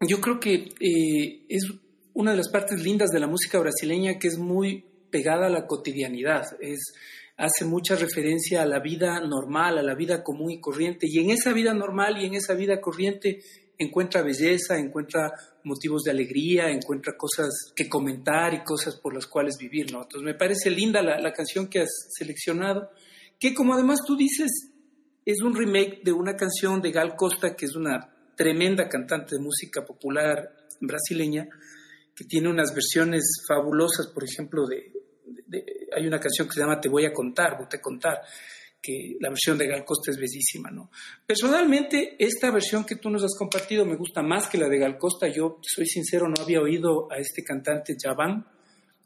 yo 0.00 0.20
creo 0.20 0.40
que 0.40 0.68
eh, 0.80 1.46
es 1.48 1.64
una 2.14 2.30
de 2.30 2.36
las 2.36 2.48
partes 2.48 2.80
lindas 2.80 3.10
de 3.10 3.20
la 3.20 3.26
música 3.26 3.58
brasileña 3.58 4.18
que 4.18 4.28
es 4.28 4.38
muy 4.38 4.84
pegada 5.10 5.46
a 5.46 5.50
la 5.50 5.66
cotidianidad, 5.66 6.44
es, 6.60 6.94
hace 7.36 7.64
mucha 7.64 7.96
referencia 7.96 8.62
a 8.62 8.66
la 8.66 8.80
vida 8.80 9.20
normal, 9.20 9.78
a 9.78 9.82
la 9.82 9.94
vida 9.94 10.22
común 10.22 10.52
y 10.52 10.60
corriente, 10.60 11.06
y 11.08 11.18
en 11.18 11.30
esa 11.30 11.52
vida 11.52 11.74
normal 11.74 12.20
y 12.20 12.26
en 12.26 12.34
esa 12.34 12.54
vida 12.54 12.80
corriente 12.80 13.40
encuentra 13.78 14.22
belleza, 14.22 14.78
encuentra 14.78 15.32
motivos 15.64 16.02
de 16.02 16.10
alegría, 16.10 16.70
encuentra 16.70 17.16
cosas 17.16 17.72
que 17.74 17.88
comentar 17.88 18.54
y 18.54 18.62
cosas 18.62 18.96
por 18.96 19.14
las 19.14 19.26
cuales 19.26 19.56
vivir, 19.58 19.90
¿no? 19.92 20.02
Entonces 20.02 20.22
me 20.22 20.34
parece 20.34 20.70
linda 20.70 21.02
la, 21.02 21.32
canción 21.32 21.68
que 21.68 21.80
has 21.80 21.90
seleccionado, 22.16 22.90
que 23.38 23.54
como 23.54 23.74
además 23.74 24.00
tú 24.06 24.16
dices, 24.16 24.50
es 25.24 25.40
un 25.42 25.54
remake 25.54 26.02
de 26.04 26.12
una 26.12 26.36
canción 26.36 26.80
de 26.80 26.92
Gal 26.92 27.16
Costa, 27.16 27.56
que 27.56 27.64
es 27.64 27.74
una 27.74 28.14
tremenda 28.36 28.88
cantante 28.88 29.36
de 29.36 29.42
música 29.42 29.84
popular 29.84 30.54
brasileña, 30.80 31.48
que 32.14 32.24
tiene 32.24 32.48
unas 32.48 32.74
versiones 32.74 33.42
fabulosas, 33.48 34.08
por 34.08 34.24
ejemplo, 34.24 34.66
de, 34.66 34.92
hay 35.96 36.06
una 36.06 36.20
canción 36.20 36.46
que 36.46 36.54
se 36.54 36.60
llama 36.60 36.80
Te 36.80 36.88
voy 36.88 37.06
a 37.06 37.12
contar, 37.12 37.56
voy 37.56 37.66
a 37.72 37.80
contar, 37.80 38.20
que 38.84 39.16
la 39.18 39.30
versión 39.30 39.56
de 39.56 39.66
Gal 39.66 39.84
Costa 39.84 40.10
es 40.10 40.18
bellísima, 40.18 40.70
¿no? 40.70 40.90
Personalmente, 41.26 42.16
esta 42.18 42.50
versión 42.50 42.84
que 42.84 42.96
tú 42.96 43.08
nos 43.08 43.24
has 43.24 43.34
compartido 43.38 43.86
me 43.86 43.96
gusta 43.96 44.22
más 44.22 44.46
que 44.46 44.58
la 44.58 44.68
de 44.68 44.78
Gal 44.78 44.98
Costa. 44.98 45.26
Yo, 45.28 45.58
soy 45.62 45.86
sincero, 45.86 46.26
no 46.28 46.42
había 46.42 46.60
oído 46.60 47.10
a 47.10 47.16
este 47.16 47.42
cantante 47.42 47.96
Javan. 48.00 48.46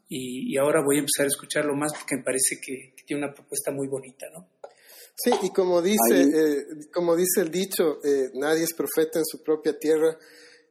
y, 0.09 0.57
ahora 0.57 0.81
voy 0.83 0.97
a 0.97 0.99
empezar 0.99 1.25
a 1.25 1.27
escucharlo 1.27 1.75
más 1.75 1.93
porque 1.93 2.17
me 2.17 2.23
parece 2.23 2.59
que, 2.61 2.95
tiene 3.05 3.23
una 3.23 3.33
propuesta 3.33 3.71
muy 3.71 3.87
bonita, 3.87 4.25
¿no? 4.33 4.49
Sí, 5.15 5.31
y 5.43 5.49
como 5.51 5.81
dice, 5.81 6.21
eh, 6.21 6.65
como 6.93 7.15
dice 7.15 7.41
el 7.41 7.51
dicho, 7.51 7.99
eh, 8.03 8.31
nadie 8.35 8.63
es 8.63 8.73
profeta 8.73 9.19
en 9.19 9.25
su 9.25 9.43
propia 9.43 9.77
tierra. 9.77 10.17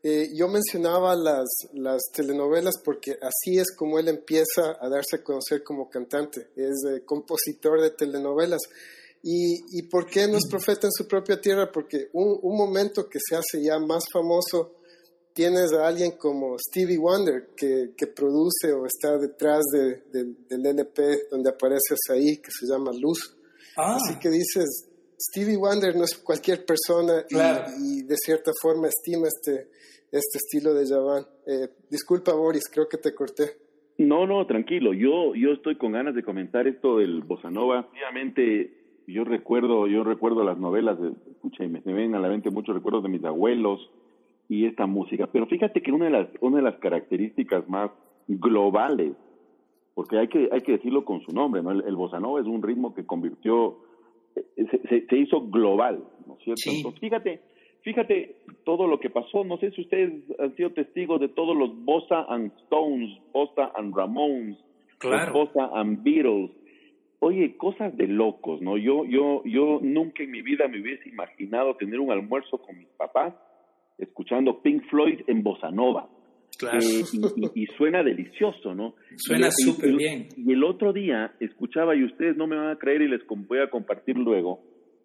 Eh, 0.03 0.31
yo 0.35 0.49
mencionaba 0.49 1.14
las, 1.16 1.49
las 1.75 2.03
telenovelas 2.14 2.77
porque 2.83 3.18
así 3.21 3.59
es 3.59 3.75
como 3.77 3.99
él 3.99 4.09
empieza 4.09 4.77
a 4.81 4.88
darse 4.88 5.16
a 5.16 5.23
conocer 5.23 5.62
como 5.62 5.90
cantante, 5.90 6.49
es 6.57 7.03
compositor 7.05 7.83
de 7.83 7.90
telenovelas. 7.90 8.62
¿Y, 9.22 9.78
¿Y, 9.78 9.83
por 9.88 10.07
qué 10.07 10.28
no 10.28 10.38
es 10.38 10.46
profeta 10.48 10.87
en 10.87 10.92
su 10.92 11.07
propia 11.07 11.40
tierra? 11.40 11.70
Porque 11.72 12.09
un, 12.12 12.38
un 12.40 12.57
momento 12.57 13.09
que 13.09 13.18
se 13.18 13.35
hace 13.35 13.62
ya 13.62 13.78
más 13.78 14.04
famoso 14.12 14.76
tienes 15.38 15.72
a 15.72 15.87
alguien 15.87 16.12
como 16.18 16.57
Stevie 16.59 16.98
Wonder 16.98 17.50
que, 17.57 17.90
que 17.96 18.09
produce 18.09 18.72
o 18.72 18.87
está 18.87 19.16
detrás 19.18 19.62
de, 19.72 20.02
del 20.12 20.66
LP 20.66 21.28
donde 21.31 21.50
apareces 21.50 21.98
ahí, 22.11 22.38
que 22.38 22.50
se 22.50 22.66
llama 22.66 22.90
Luz. 22.92 23.37
Ah. 23.76 23.96
Así 23.96 24.18
que 24.18 24.31
dices, 24.31 24.88
Stevie 25.16 25.57
Wonder 25.57 25.94
no 25.94 26.02
es 26.02 26.16
cualquier 26.18 26.64
persona 26.64 27.24
y, 27.31 28.02
de 28.02 28.16
cierta 28.16 28.52
forma 28.61 28.88
estima 28.88 29.28
este, 29.28 29.68
este 30.11 30.38
estilo 30.38 30.74
de 30.74 30.87
Javan. 30.87 31.24
Eh, 31.46 31.68
disculpa 31.88 32.33
Boris, 32.33 32.68
creo 32.68 32.88
que 32.88 32.98
te 32.98 33.14
corté. 33.14 33.59
No, 33.98 34.26
no, 34.26 34.46
tranquilo. 34.46 34.92
Yo, 34.92 35.35
yo 35.35 35.52
estoy 35.52 35.76
con 35.76 35.92
ganas 35.92 36.14
de 36.14 36.22
comentar 36.22 36.66
esto 36.66 36.98
del 36.98 37.22
bossa 37.22 37.50
nova. 37.50 37.88
Obviamente, 37.92 38.77
yo 39.09 39.25
recuerdo, 39.25 39.87
yo 39.87 40.05
recuerdo 40.05 40.44
las 40.44 40.59
novelas, 40.59 41.01
de, 41.01 41.12
escucha, 41.31 41.64
y 41.64 41.68
me, 41.68 41.83
me 41.85 41.92
ven 41.92 42.14
a 42.14 42.21
la 42.21 42.29
mente 42.29 42.51
muchos 42.51 42.75
recuerdos 42.75 43.03
de 43.03 43.09
mis 43.09 43.25
abuelos, 43.25 43.90
y 44.49 44.64
esta 44.64 44.87
música. 44.87 45.29
Pero 45.31 45.47
fíjate 45.47 45.83
que 45.83 45.92
una 45.92 46.07
de 46.07 46.11
las, 46.11 46.29
una 46.40 46.57
de 46.57 46.62
las 46.62 46.77
características 46.77 47.68
más 47.68 47.90
globales, 48.27 49.12
porque 49.94 50.18
hay 50.18 50.29
que, 50.29 50.49
hay 50.51 50.61
que 50.62 50.73
decirlo 50.73 51.05
con 51.05 51.21
su 51.23 51.33
nombre, 51.33 51.62
¿no? 51.62 51.71
El, 51.71 51.97
bossa 51.97 52.18
nova 52.18 52.40
es 52.40 52.47
un 52.47 52.62
ritmo 52.62 52.94
que 52.94 53.05
convirtió, 53.05 53.79
eh, 54.35 54.66
se, 54.88 55.07
se, 55.07 55.16
hizo 55.16 55.42
global, 55.49 56.03
¿no 56.27 56.35
es 56.35 56.44
cierto? 56.44 56.71
Entonces, 56.71 57.01
fíjate, 57.01 57.40
fíjate 57.83 58.37
todo 58.64 58.87
lo 58.87 58.99
que 59.01 59.11
pasó. 59.11 59.44
No 59.44 59.59
sé 59.59 59.71
si 59.73 59.83
ustedes 59.83 60.23
han 60.38 60.55
sido 60.57 60.71
testigos 60.71 61.21
de 61.21 61.29
todos 61.29 61.57
los 61.57 61.85
Bossa 61.85 62.25
and 62.29 62.53
Stones, 62.64 63.18
Bossa 63.33 63.73
and 63.77 63.94
Ramones, 63.94 64.57
claro. 64.99 65.33
Bossa 65.33 65.71
and 65.75 66.03
Beatles. 66.03 66.51
Oye, 67.20 67.57
cosas 67.57 67.96
de 67.96 68.07
locos, 68.07 68.62
¿no? 68.62 68.76
Yo, 68.76 69.04
yo, 69.04 69.42
yo 69.44 69.81
nunca 69.83 70.22
en 70.22 70.31
mi 70.31 70.42
vida 70.42 70.68
me 70.68 70.81
hubiese 70.81 71.09
imaginado 71.09 71.74
tener 71.76 71.98
un 71.98 72.12
almuerzo 72.12 72.59
con 72.59 72.78
mis 72.78 72.88
papás 72.96 73.35
escuchando 73.98 74.62
Pink 74.62 74.85
Floyd 74.88 75.20
en 75.26 75.42
bossa 75.42 75.70
nova. 75.70 76.09
Claro. 76.59 76.78
Eh, 76.78 77.04
y, 77.54 77.66
suena 77.76 78.02
delicioso, 78.02 78.74
¿no? 78.74 78.94
Suena 79.16 79.50
súper 79.50 79.94
bien. 79.94 80.28
Y 80.37 80.52
el 80.52 80.64
otro 80.64 80.92
día 80.92 81.33
escuchaba, 81.40 81.94
y 81.94 82.04
ustedes 82.04 82.37
no 82.37 82.46
me 82.46 82.57
van 82.57 82.70
a 82.70 82.78
creer 82.78 83.02
y 83.02 83.09
les 83.09 83.20
voy 83.26 83.59
a 83.59 83.70
compartir 83.70 84.16
luego, 84.16 84.61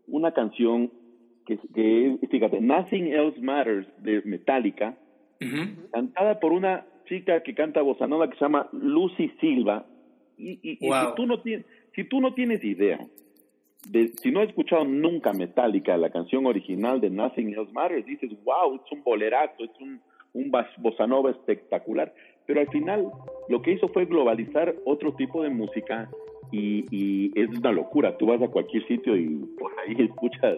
una 0.07 0.31
canción 0.31 0.91
que, 1.45 1.59
que 1.73 2.17
fíjate, 2.29 2.61
Nothing 2.61 3.07
Else 3.07 3.41
Matters 3.41 3.87
de 4.03 4.21
Metallica, 4.23 4.97
cantada 5.91 6.39
por 6.39 6.53
una 6.53 6.85
chica 7.07 7.43
que 7.43 7.53
canta 7.53 7.81
bossa 7.81 8.07
nova 8.07 8.29
que 8.29 8.37
se 8.37 8.45
llama 8.45 8.69
Lucy 8.71 9.29
Silva. 9.39 9.85
Y, 10.37 10.59
y, 10.63 10.77
si, 10.77 10.89
tú 11.15 11.25
no 11.27 11.41
tienes, 11.41 11.65
si 11.95 12.03
tú 12.05 12.21
no 12.21 12.33
tienes 12.33 12.63
idea 12.63 12.99
si 14.21 14.31
no 14.31 14.41
has 14.41 14.49
escuchado 14.49 14.85
nunca 14.85 15.33
Metallica, 15.33 15.97
la 15.97 16.09
canción 16.09 16.45
original 16.45 17.01
de 17.01 17.09
Nothing 17.09 17.53
Else 17.53 17.71
Matters, 17.73 18.05
dices, 18.05 18.31
wow, 18.43 18.75
es 18.75 18.91
un 18.91 19.03
bolerazo, 19.03 19.63
es 19.63 19.71
un, 19.79 19.99
un 20.33 20.51
bossa 20.77 21.05
nova 21.05 21.31
espectacular. 21.31 22.13
Pero 22.45 22.61
al 22.61 22.69
final 22.69 23.11
lo 23.49 23.61
que 23.61 23.71
hizo 23.71 23.87
fue 23.89 24.05
globalizar 24.05 24.75
otro 24.85 25.13
tipo 25.13 25.43
de 25.43 25.49
música 25.49 26.09
y, 26.51 26.85
y 26.91 27.31
es 27.39 27.49
una 27.57 27.71
locura. 27.71 28.17
Tú 28.17 28.27
vas 28.27 28.41
a 28.41 28.47
cualquier 28.47 28.85
sitio 28.87 29.15
y 29.17 29.27
por 29.59 29.71
ahí 29.79 29.95
escuchas 29.99 30.57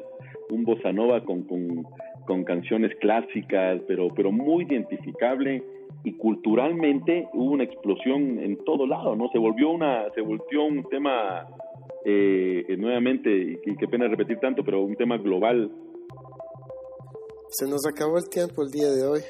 un 0.50 0.64
bossa 0.64 0.92
nova 0.92 1.24
con, 1.24 1.44
con, 1.44 1.86
con 2.26 2.44
canciones 2.44 2.96
clásicas, 2.98 3.82
pero, 3.88 4.10
pero 4.10 4.32
muy 4.32 4.66
identificable 4.66 5.64
y 6.06 6.14
culturalmente 6.18 7.28
hubo 7.34 7.52
una 7.52 7.64
explosión 7.64 8.38
en 8.40 8.64
todo 8.64 8.86
lado, 8.86 9.16
¿no? 9.16 9.28
Se 9.34 9.40
volvió 9.40 9.72
una, 9.72 10.06
se 10.14 10.22
volvió 10.22 10.64
un 10.64 10.88
tema 10.88 11.48
eh, 12.06 12.64
eh, 12.68 12.78
nuevamente, 12.78 13.60
y 13.66 13.76
qué 13.76 13.88
pena 13.88 14.08
repetir 14.08 14.40
tanto, 14.40 14.64
pero 14.64 14.84
un 14.84 14.96
tema 14.96 15.18
global. 15.18 15.72
Se 17.50 17.68
nos 17.68 17.88
acabó 17.88 18.20
el 18.20 18.30
tiempo 18.30 18.62
el 18.62 18.70
día 18.70 18.92
de 18.92 19.04
hoy, 19.04 19.22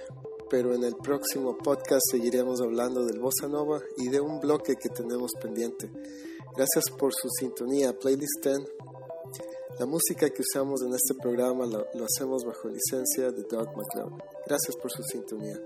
pero 0.49 0.73
en 0.73 0.83
el 0.83 0.95
próximo 1.01 1.57
podcast 1.57 2.01
seguiremos 2.11 2.61
hablando 2.61 3.05
del 3.05 3.21
Bossa 3.21 3.47
Nova 3.47 3.79
y 3.97 4.09
de 4.09 4.19
un 4.19 4.41
bloque 4.41 4.73
que 4.75 4.89
tenemos 4.89 5.31
pendiente. 5.41 5.89
Gracias 6.57 6.91
por 6.99 7.13
su 7.13 7.29
sintonía, 7.39 7.93
Playlist 7.93 8.43
10. 8.43 8.57
La 9.79 9.85
música 9.85 10.29
que 10.29 10.41
usamos 10.41 10.81
en 10.81 10.93
este 10.93 11.13
programa 11.21 11.65
lo, 11.65 11.85
lo 11.97 12.05
hacemos 12.05 12.43
bajo 12.43 12.67
licencia 12.67 13.31
de 13.31 13.43
Doug 13.43 13.69
McLeod. 13.77 14.19
Gracias 14.45 14.75
por 14.75 14.91
su 14.91 15.03
sintonía. 15.03 15.57